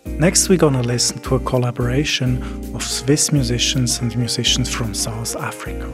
Next, 0.05 0.47
we're 0.47 0.57
gonna 0.57 0.81
listen 0.81 1.19
to 1.23 1.35
a 1.35 1.41
collaboration 1.41 2.41
of 2.73 2.81
Swiss 2.81 3.33
musicians 3.33 3.99
and 3.99 4.15
musicians 4.17 4.73
from 4.73 4.93
South 4.93 5.35
Africa. 5.35 5.91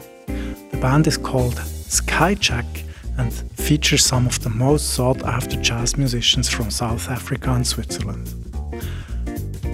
The 0.70 0.76
band 0.80 1.08
is 1.08 1.16
called 1.16 1.56
Skyjack 1.56 2.84
and 3.18 3.32
features 3.56 4.06
some 4.06 4.28
of 4.28 4.38
the 4.38 4.50
most 4.50 4.90
sought 4.90 5.24
after 5.24 5.60
jazz 5.60 5.96
musicians 5.96 6.48
from 6.48 6.70
South 6.70 7.10
Africa 7.10 7.50
and 7.50 7.66
Switzerland. 7.66 8.28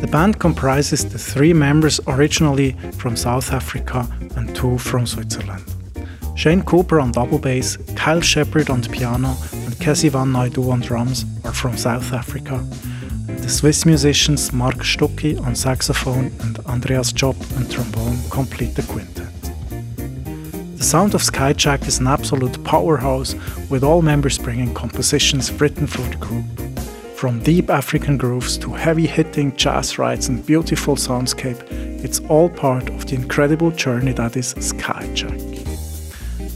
The 0.01 0.09
band 0.11 0.41
comprises 0.41 1.05
the 1.05 1.19
three 1.19 1.53
members 1.53 2.01
originally 2.07 2.73
from 2.93 3.17
South 3.17 3.53
Africa 3.53 4.09
and 4.37 4.57
two 4.57 4.79
from 4.79 5.07
Switzerland. 5.07 5.76
Shane 6.37 6.63
Cooper 6.63 7.01
on 7.01 7.13
double 7.13 7.39
bass, 7.39 7.79
Kyle 7.97 8.21
Shepherd 8.21 8.69
on 8.69 8.83
piano, 8.83 9.29
and 9.53 9.75
Kesivan 9.77 10.33
Naidoo 10.33 10.71
on 10.71 10.81
drums 10.81 11.25
are 11.45 11.53
from 11.53 11.79
South 11.79 12.13
Africa, 12.13 12.63
the 13.27 13.49
Swiss 13.49 13.87
musicians 13.87 14.53
Marc 14.53 14.77
Stucki 14.77 15.41
on 15.47 15.55
saxophone 15.55 16.31
and 16.41 16.59
Andreas 16.67 17.11
Tschopp 17.11 17.37
on 17.57 17.67
trombone 17.69 18.19
complete 18.29 18.75
the 18.75 18.83
quintet. 18.83 19.33
The 20.77 20.85
sound 20.85 21.15
of 21.15 21.23
Skyjack 21.23 21.87
is 21.89 22.01
an 22.01 22.07
absolute 22.07 22.63
powerhouse, 22.65 23.35
with 23.71 23.83
all 23.83 24.03
members 24.03 24.37
bringing 24.37 24.75
compositions 24.75 25.51
written 25.53 25.87
for 25.87 26.03
the 26.03 26.17
group. 26.17 26.45
From 27.17 27.43
deep 27.43 27.71
African 27.71 28.19
grooves 28.19 28.59
to 28.59 28.75
heavy 28.75 29.07
hitting 29.07 29.57
jazz 29.57 29.99
rides 29.99 30.29
and 30.29 30.45
beautiful 30.45 30.97
soundscape, 30.97 31.63
it's 32.05 32.21
all 32.29 32.51
part 32.51 32.91
of 32.91 33.07
the 33.07 33.15
incredible 33.15 33.71
journey 33.71 34.13
that 34.13 34.37
is 34.37 34.53
Skyjack. 34.55 35.56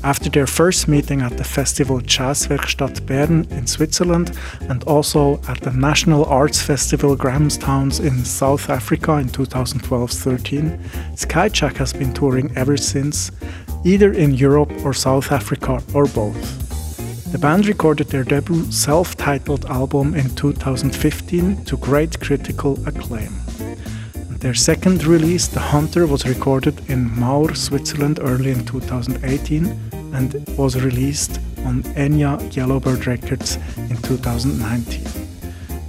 After 0.03 0.31
their 0.31 0.47
first 0.47 0.89
meeting 0.89 1.21
at 1.21 1.37
the 1.37 1.45
festival 1.45 2.01
Jazzwerkstatt 2.01 3.05
Bern 3.05 3.47
in 3.51 3.67
Switzerland 3.67 4.35
and 4.63 4.83
also 4.85 5.43
at 5.47 5.61
the 5.61 5.73
National 5.73 6.25
Arts 6.25 6.63
Festival 6.63 7.15
Grahamstown 7.15 7.93
in 8.01 8.25
South 8.25 8.71
Africa 8.71 9.17
in 9.17 9.29
2012-13, 9.29 10.79
Skyjack 11.17 11.77
has 11.77 11.93
been 11.93 12.15
touring 12.15 12.51
ever 12.57 12.79
since, 12.79 13.31
either 13.85 14.13
in 14.13 14.33
Europe 14.33 14.73
or 14.87 14.95
South 14.95 15.31
Africa 15.31 15.83
or 15.93 16.07
both. 16.07 17.31
The 17.31 17.39
band 17.39 17.67
recorded 17.67 18.09
their 18.09 18.25
debut 18.25 18.73
self-titled 18.73 19.67
album 19.67 20.15
in 20.15 20.35
2015 20.35 21.65
to 21.67 21.77
great 21.77 22.19
critical 22.19 22.79
acclaim. 22.89 23.33
Their 24.41 24.55
second 24.55 25.05
release, 25.05 25.49
The 25.49 25.61
Hunter, 25.61 26.07
was 26.07 26.27
recorded 26.27 26.81
in 26.89 27.15
Maur, 27.15 27.55
Switzerland 27.55 28.21
early 28.23 28.53
in 28.53 28.65
2018 28.65 29.67
and 30.15 30.49
was 30.57 30.81
released 30.81 31.39
on 31.67 31.83
Enja 31.95 32.41
Yellowbird 32.57 33.07
Records 33.07 33.57
in 33.77 33.99
2019. 33.99 35.05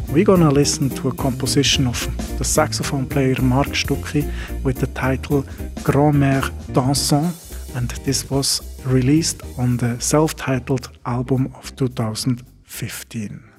We're 0.09 0.25
gonna 0.25 0.51
listen 0.51 0.89
to 0.89 1.07
a 1.07 1.15
composition 1.15 1.87
of 1.87 2.05
the 2.37 2.43
saxophone 2.43 3.07
player 3.07 3.41
Marc 3.41 3.69
Stucki 3.69 4.29
with 4.65 4.81
the 4.81 4.87
title 4.87 5.45
Grand-Mère 5.83 6.51
Dansant, 6.73 7.31
and 7.77 7.89
this 8.03 8.29
was 8.29 8.61
released 8.85 9.41
on 9.57 9.77
the 9.77 9.97
self-titled 10.01 10.89
album 11.05 11.53
of 11.55 11.73
2015. 11.77 13.50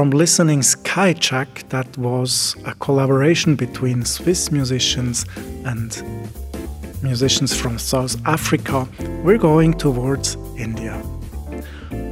From 0.00 0.12
listening 0.12 0.60
Skyjack, 0.60 1.68
that 1.68 1.98
was 1.98 2.56
a 2.64 2.72
collaboration 2.76 3.54
between 3.54 4.02
Swiss 4.06 4.50
musicians 4.50 5.26
and 5.66 5.90
musicians 7.02 7.54
from 7.54 7.78
South 7.78 8.16
Africa, 8.26 8.88
we're 9.22 9.36
going 9.36 9.74
towards 9.74 10.36
India. 10.56 11.02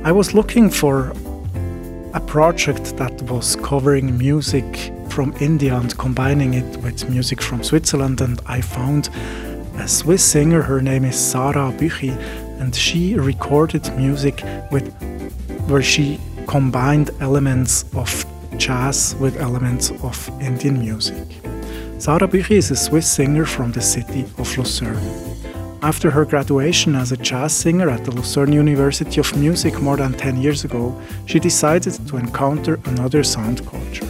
I 0.04 0.12
was 0.12 0.34
looking 0.34 0.68
for 0.68 1.14
a 2.12 2.20
project 2.20 2.94
that 2.98 3.22
was 3.22 3.56
covering 3.56 4.18
music 4.18 4.92
from 5.08 5.32
India 5.40 5.74
and 5.74 5.96
combining 5.96 6.52
it 6.52 6.76
with 6.82 7.08
music 7.08 7.40
from 7.40 7.62
Switzerland, 7.62 8.20
and 8.20 8.38
I 8.44 8.60
found 8.60 9.08
a 9.78 9.88
Swiss 9.88 10.22
singer. 10.22 10.60
Her 10.60 10.82
name 10.82 11.06
is 11.06 11.18
Sarah 11.18 11.72
Büchi, 11.72 12.10
and 12.60 12.74
she 12.74 13.14
recorded 13.14 13.90
music 13.96 14.44
with 14.70 14.92
where 15.70 15.82
she 15.82 16.20
combined 16.48 17.10
elements 17.20 17.84
of 17.94 18.24
jazz 18.56 19.14
with 19.20 19.36
elements 19.36 19.90
of 20.02 20.30
Indian 20.40 20.80
music. 20.80 21.26
Sarah 21.98 22.26
Büchi 22.26 22.52
is 22.52 22.70
a 22.70 22.76
Swiss 22.76 23.06
singer 23.06 23.44
from 23.44 23.70
the 23.72 23.82
city 23.82 24.22
of 24.38 24.56
Lucerne. 24.56 24.96
After 25.82 26.10
her 26.10 26.24
graduation 26.24 26.94
as 26.94 27.12
a 27.12 27.18
jazz 27.18 27.52
singer 27.52 27.90
at 27.90 28.02
the 28.06 28.12
Lucerne 28.12 28.54
University 28.54 29.20
of 29.20 29.36
Music 29.36 29.78
more 29.82 29.98
than 29.98 30.14
10 30.14 30.40
years 30.40 30.64
ago, 30.64 30.98
she 31.26 31.38
decided 31.38 31.92
to 32.08 32.16
encounter 32.16 32.80
another 32.86 33.22
sound 33.22 33.66
culture. 33.66 34.06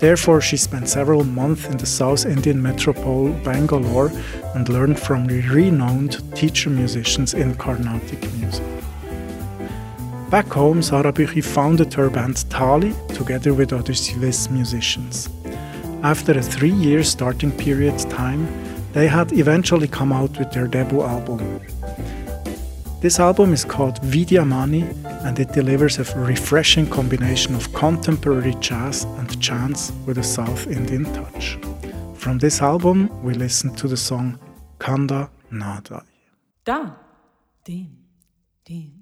Therefore, 0.00 0.42
she 0.42 0.58
spent 0.58 0.86
several 0.86 1.24
months 1.24 1.64
in 1.64 1.78
the 1.78 1.86
South 1.86 2.26
Indian 2.26 2.60
metropole 2.60 3.30
Bangalore 3.42 4.12
and 4.54 4.68
learned 4.68 4.98
from 5.00 5.26
renowned 5.28 6.20
teacher 6.36 6.68
musicians 6.68 7.32
in 7.32 7.54
Carnatic 7.54 8.20
music. 8.34 8.81
Back 10.32 10.48
home, 10.48 10.80
Sarah 10.80 11.12
Büchi 11.12 11.44
founded 11.44 11.92
her 11.92 12.08
band 12.08 12.48
Tali 12.48 12.94
together 13.08 13.52
with 13.52 13.70
other 13.70 13.92
Swiss 13.92 14.48
musicians. 14.48 15.28
After 16.02 16.32
a 16.32 16.40
three 16.40 16.72
year 16.72 17.02
starting 17.02 17.52
period 17.52 17.98
time, 18.08 18.48
they 18.94 19.08
had 19.08 19.32
eventually 19.32 19.88
come 19.88 20.10
out 20.10 20.38
with 20.38 20.50
their 20.50 20.66
debut 20.66 21.02
album. 21.02 21.60
This 23.02 23.20
album 23.20 23.52
is 23.52 23.62
called 23.62 24.00
Vidyamani 24.00 24.84
and 25.26 25.38
it 25.38 25.52
delivers 25.52 25.98
a 25.98 26.18
refreshing 26.18 26.88
combination 26.88 27.54
of 27.54 27.70
contemporary 27.74 28.54
jazz 28.58 29.04
and 29.18 29.38
chants 29.38 29.92
with 30.06 30.16
a 30.16 30.24
South 30.24 30.66
Indian 30.66 31.04
touch. 31.12 31.58
From 32.14 32.38
this 32.38 32.62
album, 32.62 33.10
we 33.22 33.34
listen 33.34 33.74
to 33.74 33.86
the 33.86 33.98
song 33.98 34.38
Kanda 34.78 35.28
Nada. 35.50 36.02
Da, 36.64 36.90
dim, 37.66 37.98
din 38.64 39.01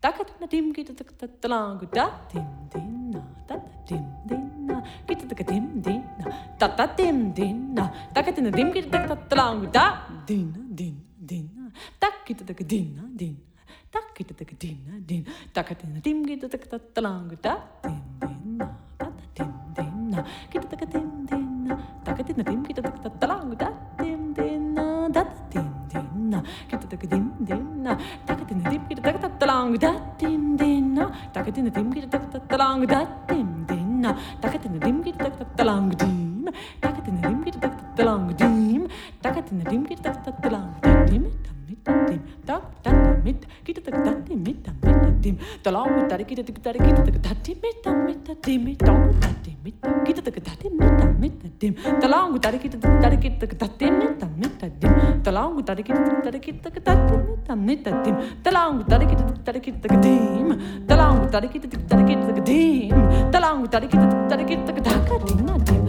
Da 0.00 0.10
din 0.16 0.48
dim 0.48 0.66
kita 0.72 0.92
da 0.96 1.26
da 1.42 1.48
lang 1.48 1.80
da 1.92 2.06
dim 2.32 2.48
din 2.72 3.12
na 3.12 3.20
da 3.48 3.56
da 3.56 3.72
dim 3.88 4.04
din 4.28 4.66
na. 4.66 4.80
Kita 5.06 5.24
da 5.28 5.44
dim 5.44 5.66
din 5.84 6.02
na 6.18 6.26
da 6.58 6.66
da 6.78 6.86
dim 6.96 7.32
din 7.36 7.74
na. 7.76 7.84
Da 8.14 8.22
din 8.22 8.50
dim 8.50 8.72
kita 8.72 8.98
da 9.06 9.14
da 9.14 9.36
lang 9.36 9.68
da 9.70 10.08
din 10.26 10.48
din 10.78 10.96
din 11.28 11.46
tak 12.00 12.24
kita 12.24 12.44
tak 12.48 12.64
din 12.64 12.96
din 13.16 13.36
tak 13.92 14.06
kita 14.16 14.32
tak 14.32 14.52
din 14.56 14.78
din. 15.06 15.22
Tak 15.52 15.68
kita 15.68 15.84
dim 16.00 16.24
kita 16.24 16.48
tak 16.48 16.64
tak 16.70 16.82
talang 16.96 17.28
da 17.44 17.54
din 17.84 18.00
din 18.20 18.56
na. 18.56 18.66
Da 18.96 19.06
din 19.36 19.52
din 19.76 19.94
na. 20.10 20.20
Kita 20.50 20.66
tak 20.70 20.82
din 20.92 21.08
din 21.28 21.46
na. 21.68 21.74
Tak 22.04 22.16
kita 22.24 22.42
dim 22.48 22.60
kita 22.64 22.80
tak 22.80 22.96
tak 23.04 23.14
talang 23.20 23.52
da 23.52 23.68
din 24.00 24.32
din 24.32 24.72
na. 24.72 25.12
Da 25.12 25.22
din 25.52 25.69
din 26.30 26.38
na 26.38 26.38
kita 26.70 26.86
tak 26.86 27.02
dim 27.10 27.26
din 27.42 27.66
na 27.82 27.92
tak 28.22 28.38
kita 28.46 28.54
dim 28.70 28.82
kita 28.86 29.00
tak 29.02 29.18
tak 29.18 29.32
talang 29.42 29.74
da 29.74 29.92
din 30.14 30.54
din 30.54 30.94
na 30.94 31.10
tak 31.34 31.50
kita 31.50 31.66
dim 31.66 31.88
kita 31.90 32.06
tak 32.06 32.24
tak 32.30 32.42
talang 32.46 32.86
da 32.86 33.02
din 33.26 33.66
din 33.66 33.88
na 33.98 34.14
tak 34.38 34.54
kita 34.54 34.68
dim 34.70 35.02
kita 35.02 35.26
tak 35.26 35.34
tak 35.42 35.50
talang 35.58 35.90
dim 35.90 36.46
tak 36.78 36.92
kita 37.02 37.10
dim 37.10 37.38
kita 37.42 37.58
tak 37.58 37.72
tak 37.74 37.88
talang 37.98 38.24
dim 38.38 38.82
tak 39.18 39.32
kita 39.42 39.52
dim 39.66 39.82
kita 39.82 40.02
tak 40.06 40.16
tak 40.22 40.34
talang 40.38 40.70
dim 41.10 41.24
dim 41.84 42.20
tak 42.44 42.62
tak 42.84 42.94
mit 43.24 43.40
kita 43.64 43.80
tak 43.80 43.94
tak 44.04 44.16
mit 44.28 44.60
mit 44.84 45.20
dim 45.20 45.36
talang 45.64 45.88
mit 45.96 46.06
tadi 46.08 46.24
kita 46.24 46.42
tak 46.44 46.60
tadi 46.60 46.78
kita 46.80 47.00
tak 47.06 47.16
tadi 47.22 47.52
mit 47.56 47.84
mit 48.06 48.18
dim 48.44 48.62
tak 48.76 48.98
tadi 49.20 49.52
mit 49.64 49.76
kita 50.04 50.20
tak 50.20 50.38
tadi 50.44 50.66
mit 50.68 51.00
mit 51.20 51.34
dim 51.60 51.72
talang 52.00 52.36
tadi 52.40 52.58
kita 52.60 52.76
tak 52.76 52.92
tadi 53.00 53.16
kita 53.16 53.46
tak 53.46 53.56
tadi 53.58 53.86
mit 53.88 54.20
mit 54.36 54.60
dim 54.80 54.92
talang 55.24 55.56
tadi 55.64 55.82
kita 55.82 56.00
tak 56.00 56.20
tadi 56.24 56.38
kita 56.40 56.68
tak 56.68 56.82
tadi 56.84 57.16
mit 57.16 57.56
mit 57.56 57.86
dim 58.04 58.16
talang 58.44 58.82
tadi 58.88 59.06
kita 59.06 59.22
tak 59.24 59.38
tadi 59.44 59.58
kita 59.60 59.78
tak 59.80 59.92
dim 60.04 60.48
talang 60.84 61.16
tadi 61.32 61.46
kita 61.48 61.64
tak 61.64 61.80
tadi 61.88 62.04
kita 62.04 62.26
tak 62.28 62.40
dim 62.44 62.88
talang 63.32 63.58
tadi 63.68 63.86
kita 63.88 64.04
tak 64.04 64.20
tadi 64.28 64.44
kita 64.44 64.62
tak 64.68 64.98
tak 65.08 65.20
dim 65.24 65.79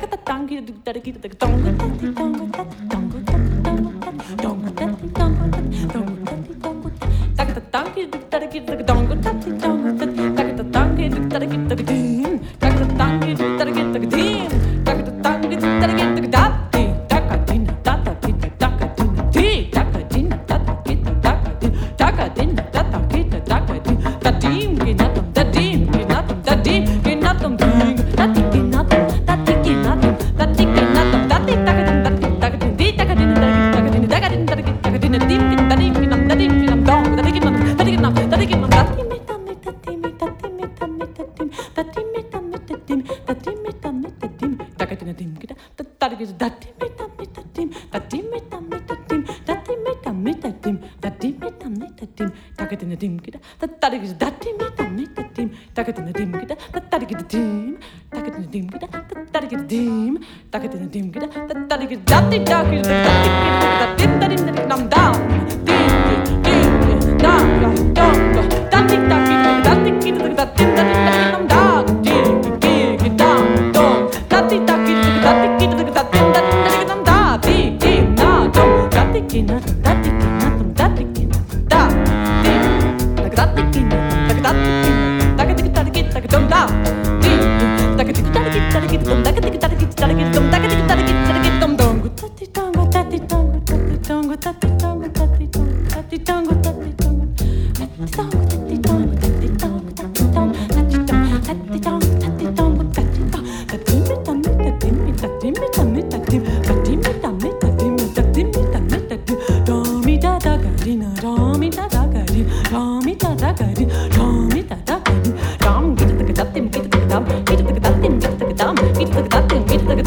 Thank 0.00 0.14
you. 3.04 3.09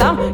Dumb, 0.03 0.33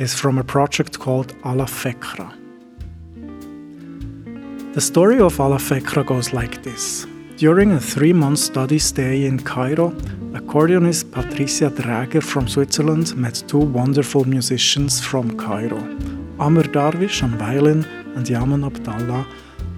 is 0.00 0.14
from 0.14 0.38
a 0.38 0.44
project 0.44 0.98
called 0.98 1.34
Ala 1.44 1.66
Fekra. 1.66 2.28
The 4.72 4.80
story 4.80 5.20
of 5.20 5.38
Ala 5.38 5.58
Fekra 5.58 6.04
goes 6.06 6.32
like 6.32 6.62
this. 6.62 7.06
During 7.36 7.72
a 7.72 7.80
three 7.80 8.14
month 8.14 8.38
study 8.38 8.78
stay 8.78 9.26
in 9.26 9.38
Cairo, 9.38 9.90
accordionist 10.38 11.12
Patricia 11.12 11.70
Draeger 11.70 12.22
from 12.22 12.48
Switzerland 12.48 13.14
met 13.14 13.44
two 13.46 13.58
wonderful 13.58 14.24
musicians 14.24 15.00
from 15.00 15.36
Cairo 15.36 15.82
Amr 16.38 16.62
Darwish 16.62 17.22
on 17.22 17.36
violin 17.36 17.84
and 18.16 18.26
Yaman 18.26 18.64
Abdallah 18.64 19.26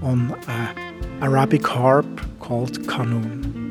on 0.03 0.33
an 0.47 1.21
Arabic 1.21 1.67
harp 1.67 2.21
called 2.39 2.79
Qanun. 2.83 3.62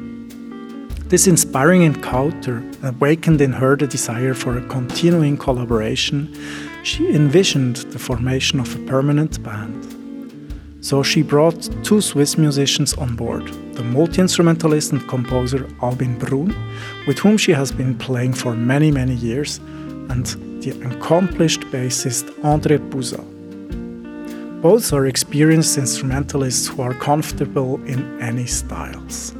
This 1.11 1.27
inspiring 1.27 1.81
encounter 1.81 2.63
awakened 2.83 3.41
in 3.41 3.51
her 3.51 3.75
the 3.75 3.85
desire 3.85 4.33
for 4.33 4.57
a 4.57 4.65
continuing 4.67 5.35
collaboration. 5.35 6.33
She 6.83 7.13
envisioned 7.13 7.75
the 7.91 7.99
formation 7.99 8.61
of 8.61 8.73
a 8.73 8.79
permanent 8.85 9.43
band. 9.43 9.75
So 10.79 11.03
she 11.03 11.21
brought 11.21 11.69
two 11.83 11.99
Swiss 11.99 12.37
musicians 12.37 12.93
on 12.93 13.17
board 13.17 13.45
the 13.73 13.83
multi 13.83 14.21
instrumentalist 14.21 14.93
and 14.93 15.05
composer 15.09 15.67
Albin 15.81 16.17
Brun, 16.17 16.55
with 17.05 17.19
whom 17.19 17.37
she 17.37 17.51
has 17.51 17.73
been 17.73 17.97
playing 17.97 18.31
for 18.31 18.55
many, 18.55 18.89
many 18.89 19.15
years, 19.15 19.57
and 20.11 20.27
the 20.63 20.71
accomplished 20.95 21.63
bassist 21.73 22.31
André 22.39 22.79
Pousaz. 22.89 23.25
Both 24.61 24.93
are 24.93 25.07
experienced 25.07 25.77
instrumentalists 25.77 26.69
who 26.69 26.81
are 26.81 26.93
comfortable 26.93 27.83
in 27.83 27.99
any 28.21 28.45
styles. 28.45 29.35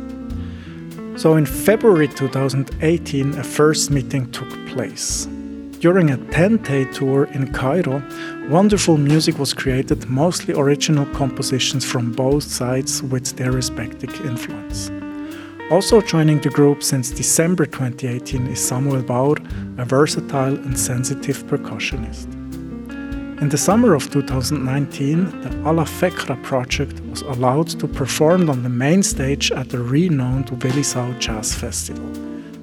So 1.22 1.36
in 1.36 1.46
February 1.46 2.08
2018, 2.08 3.38
a 3.38 3.44
first 3.44 3.92
meeting 3.92 4.32
took 4.32 4.50
place. 4.66 5.28
During 5.78 6.10
a 6.10 6.18
10 6.18 6.58
day 6.64 6.86
tour 6.86 7.26
in 7.26 7.54
Cairo, 7.54 8.02
wonderful 8.50 8.98
music 8.98 9.38
was 9.38 9.54
created, 9.54 10.10
mostly 10.10 10.56
original 10.56 11.06
compositions 11.14 11.86
from 11.86 12.12
both 12.12 12.46
sides 12.46 13.04
with 13.04 13.38
their 13.38 13.52
respective 13.52 14.10
influence. 14.26 14.90
Also 15.70 16.02
joining 16.02 16.42
the 16.42 16.50
group 16.50 16.82
since 16.82 17.12
December 17.12 17.68
2018 17.68 18.48
is 18.48 18.68
Samuel 18.68 19.04
Baur, 19.04 19.36
a 19.78 19.86
versatile 19.86 20.56
and 20.56 20.76
sensitive 20.76 21.44
percussionist. 21.46 22.41
In 23.42 23.50
the 23.50 23.58
summer 23.58 23.96
of 23.96 24.12
2019, 24.12 25.42
the 25.42 25.50
Ala 25.68 25.84
Fekra 25.84 26.42
project 26.44 27.00
was 27.06 27.24
allowed 27.24 27.70
to 27.80 27.88
perform 27.88 28.52
on 28.52 28.62
the 28.62 28.70
main 28.70 29.02
stage 29.02 29.52
at 29.52 29.70
the 29.70 29.80
renowned 29.80 30.52
Willisau 30.62 31.20
Jazz 31.20 31.56
Festival. 31.56 32.08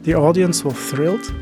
The 0.02 0.14
audience 0.14 0.64
was 0.64 0.76
thrilled, 0.76 1.34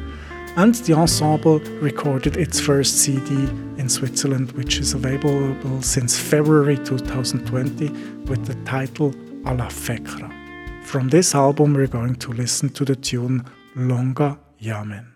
and 0.56 0.74
the 0.74 0.94
ensemble 0.94 1.58
recorded 1.82 2.38
its 2.38 2.58
first 2.58 2.96
CD 2.96 3.34
in 3.76 3.90
Switzerland, 3.90 4.52
which 4.52 4.78
is 4.78 4.94
available 4.94 5.82
since 5.82 6.18
February 6.18 6.78
2020 6.78 7.90
with 8.30 8.46
the 8.46 8.54
title 8.64 9.14
Ala 9.46 9.68
Fekra. 9.68 10.32
From 10.82 11.10
this 11.10 11.34
album, 11.34 11.74
we're 11.74 11.88
going 11.88 12.14
to 12.14 12.32
listen 12.32 12.70
to 12.70 12.86
the 12.86 12.96
tune 12.96 13.44
Longa 13.74 14.38
Yamen. 14.58 15.15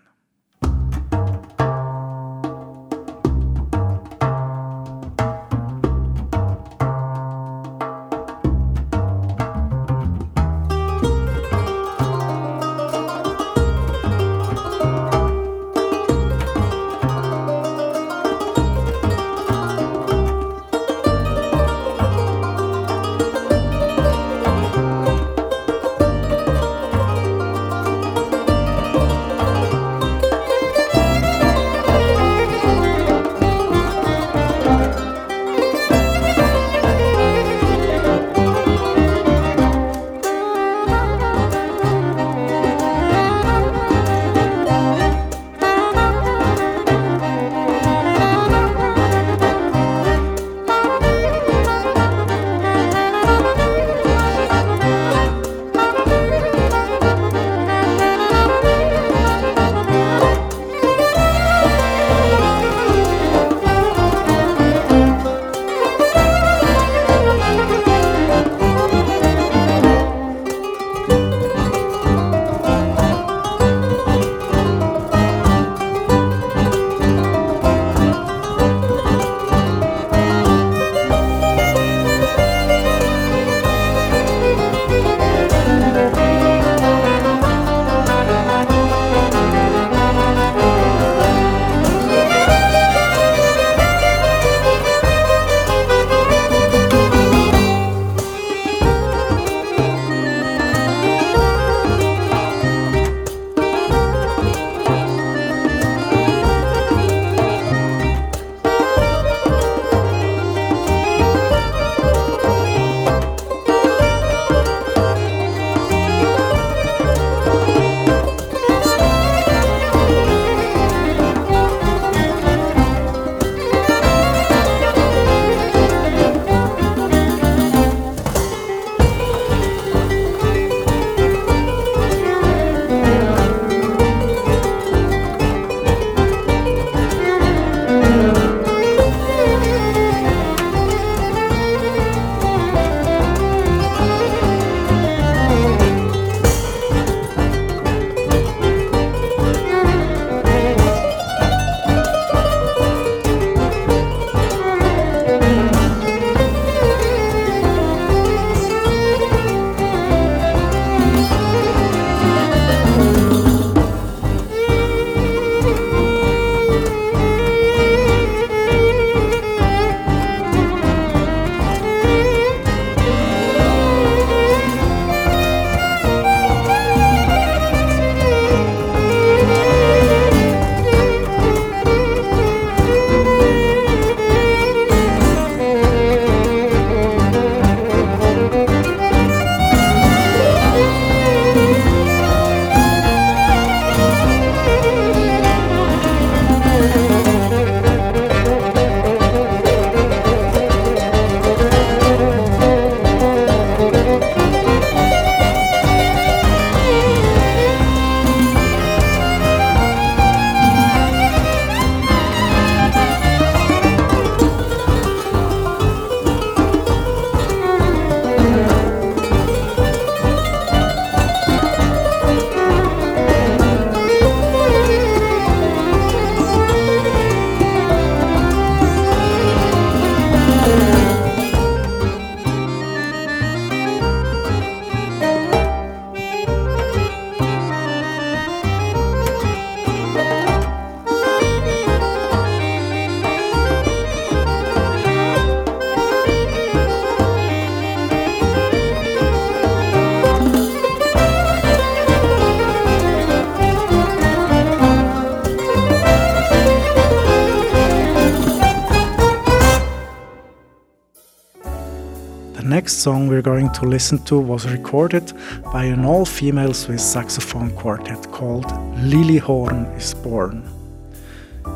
Next 262.81 263.03
song 263.03 263.27
we're 263.27 263.43
going 263.43 263.71
to 263.73 263.85
listen 263.85 264.17
to 264.23 264.39
was 264.39 264.65
recorded 264.65 265.33
by 265.71 265.83
an 265.83 266.03
all 266.03 266.25
female 266.25 266.73
Swiss 266.73 267.05
saxophone 267.05 267.69
quartet 267.75 268.31
called 268.31 268.65
Lili 268.97 269.37
Horn 269.37 269.85
is 269.97 270.15
Born. 270.15 270.63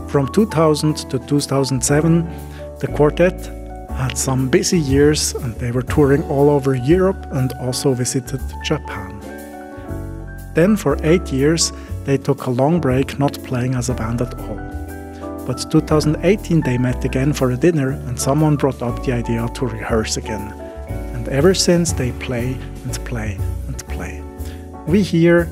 From 0.08 0.28
2000 0.34 0.96
to 1.12 1.20
2007, 1.20 2.24
the 2.80 2.88
quartet 2.88 3.40
had 3.92 4.18
some 4.18 4.50
busy 4.50 4.80
years 4.80 5.36
and 5.36 5.54
they 5.58 5.70
were 5.70 5.84
touring 5.84 6.24
all 6.24 6.50
over 6.50 6.74
Europe 6.74 7.24
and 7.34 7.54
also 7.62 7.94
visited 7.94 8.42
Japan. 8.64 9.12
Then, 10.56 10.76
for 10.76 10.98
eight 11.04 11.32
years, 11.32 11.72
they 12.06 12.18
took 12.18 12.48
a 12.48 12.50
long 12.62 12.82
break 12.82 13.20
not 13.20 13.38
playing 13.44 13.76
as 13.76 13.90
a 13.90 13.94
band 13.94 14.24
at 14.24 14.34
all. 14.40 14.58
But 15.46 15.70
2018 15.70 16.62
they 16.62 16.80
met 16.80 17.06
again 17.06 17.32
for 17.32 17.52
a 17.52 17.58
dinner 17.58 17.92
and 17.92 18.20
someone 18.20 18.56
brought 18.56 18.82
up 18.82 19.06
the 19.06 19.12
idea 19.12 19.48
to 19.54 19.68
rehearse 19.68 20.18
again 20.18 20.65
and 21.26 21.34
ever 21.34 21.54
since 21.56 21.92
they 21.92 22.12
play 22.14 22.54
and 22.84 23.06
play 23.06 23.38
and 23.68 23.88
play. 23.88 24.22
We 24.86 25.02
hear 25.02 25.50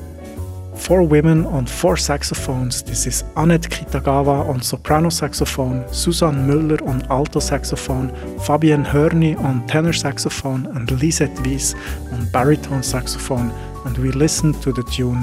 four 0.76 1.02
women 1.02 1.46
on 1.46 1.66
four 1.66 1.96
saxophones. 1.96 2.82
This 2.82 3.06
is 3.06 3.24
Annette 3.36 3.62
Kitagawa 3.62 4.48
on 4.48 4.62
soprano 4.62 5.08
saxophone, 5.08 5.84
Susanne 5.92 6.46
Müller 6.46 6.80
on 6.86 7.02
alto 7.10 7.40
saxophone, 7.40 8.10
Fabienne 8.46 8.86
Hörni 8.86 9.36
on 9.40 9.66
tenor 9.66 9.92
saxophone, 9.92 10.66
and 10.76 10.90
Lisette 11.02 11.36
Wies 11.44 11.74
on 12.12 12.24
baritone 12.30 12.82
saxophone. 12.82 13.50
And 13.84 13.98
we 13.98 14.12
listen 14.12 14.52
to 14.60 14.72
the 14.72 14.84
tune 14.84 15.22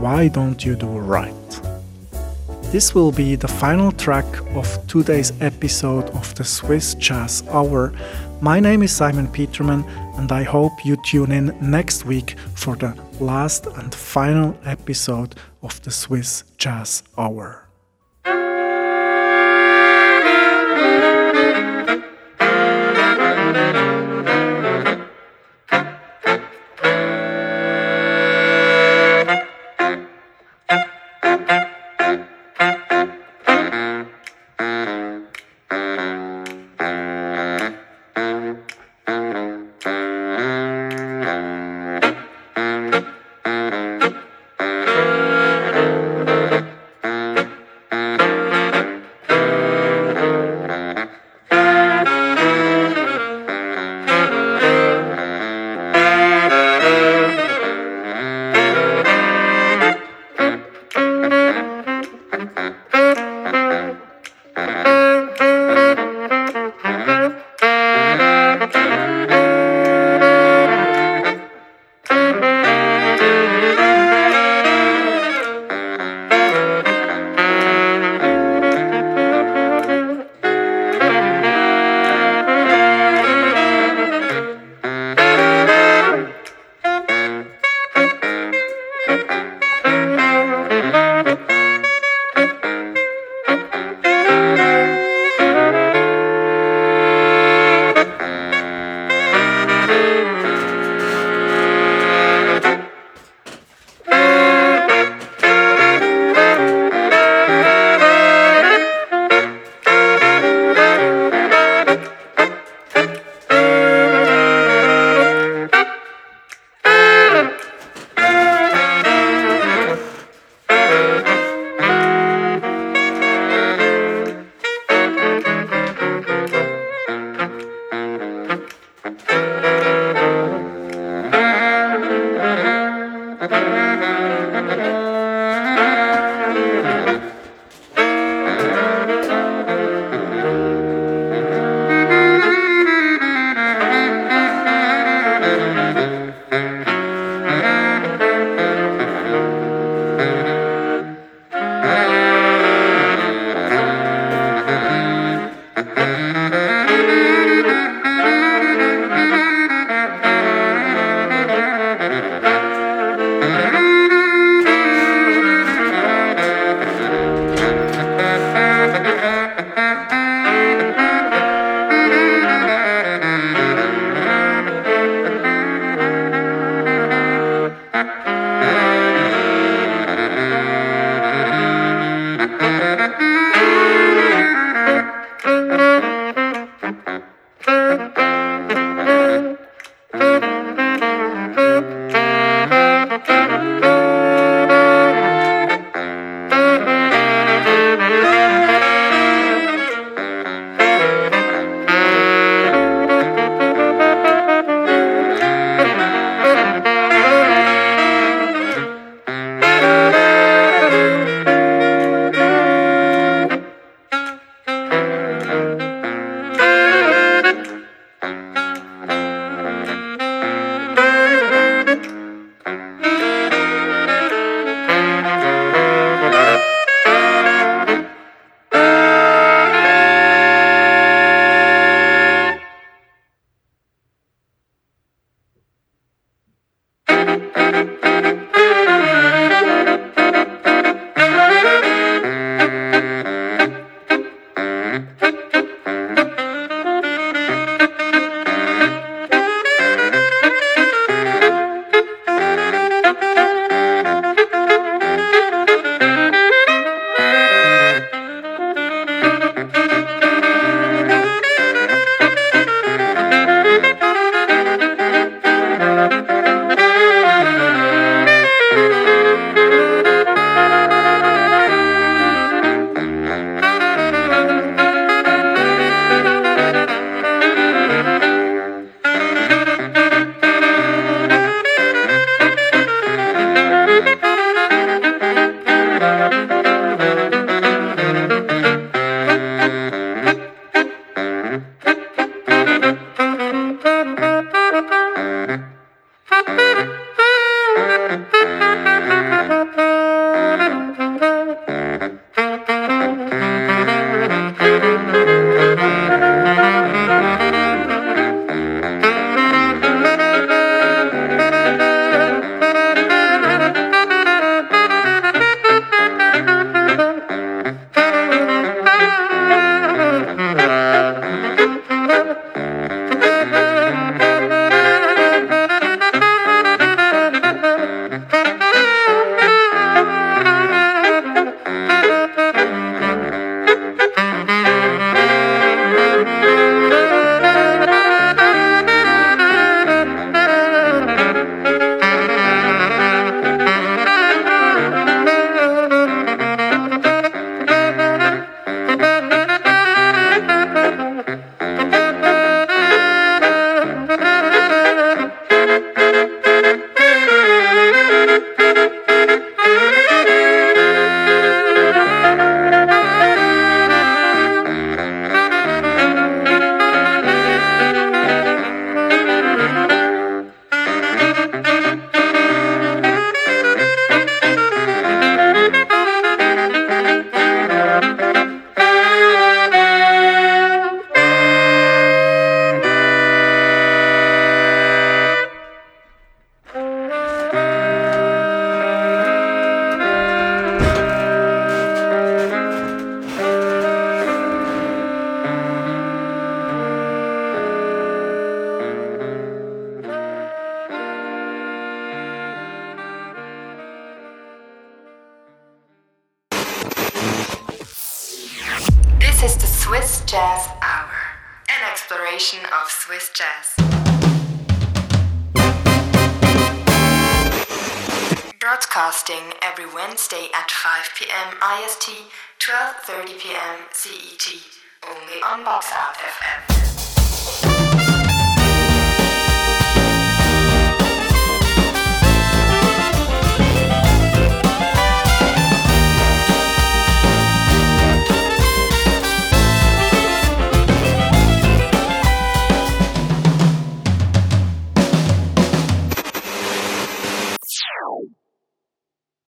Why 0.00 0.28
Don't 0.28 0.64
You 0.64 0.76
Do 0.76 0.86
Right? 0.86 1.39
This 2.70 2.94
will 2.94 3.10
be 3.10 3.34
the 3.34 3.48
final 3.48 3.90
track 3.90 4.24
of 4.54 4.86
today's 4.86 5.32
episode 5.40 6.08
of 6.10 6.32
the 6.36 6.44
Swiss 6.44 6.94
Jazz 6.94 7.42
Hour. 7.48 7.92
My 8.40 8.60
name 8.60 8.84
is 8.84 8.92
Simon 8.92 9.26
Petermann, 9.26 9.84
and 10.16 10.30
I 10.30 10.44
hope 10.44 10.84
you 10.84 10.96
tune 11.04 11.32
in 11.32 11.52
next 11.60 12.06
week 12.06 12.36
for 12.54 12.76
the 12.76 12.96
last 13.18 13.66
and 13.66 13.92
final 13.92 14.56
episode 14.64 15.34
of 15.64 15.82
the 15.82 15.90
Swiss 15.90 16.44
Jazz 16.58 17.02
Hour. 17.18 17.69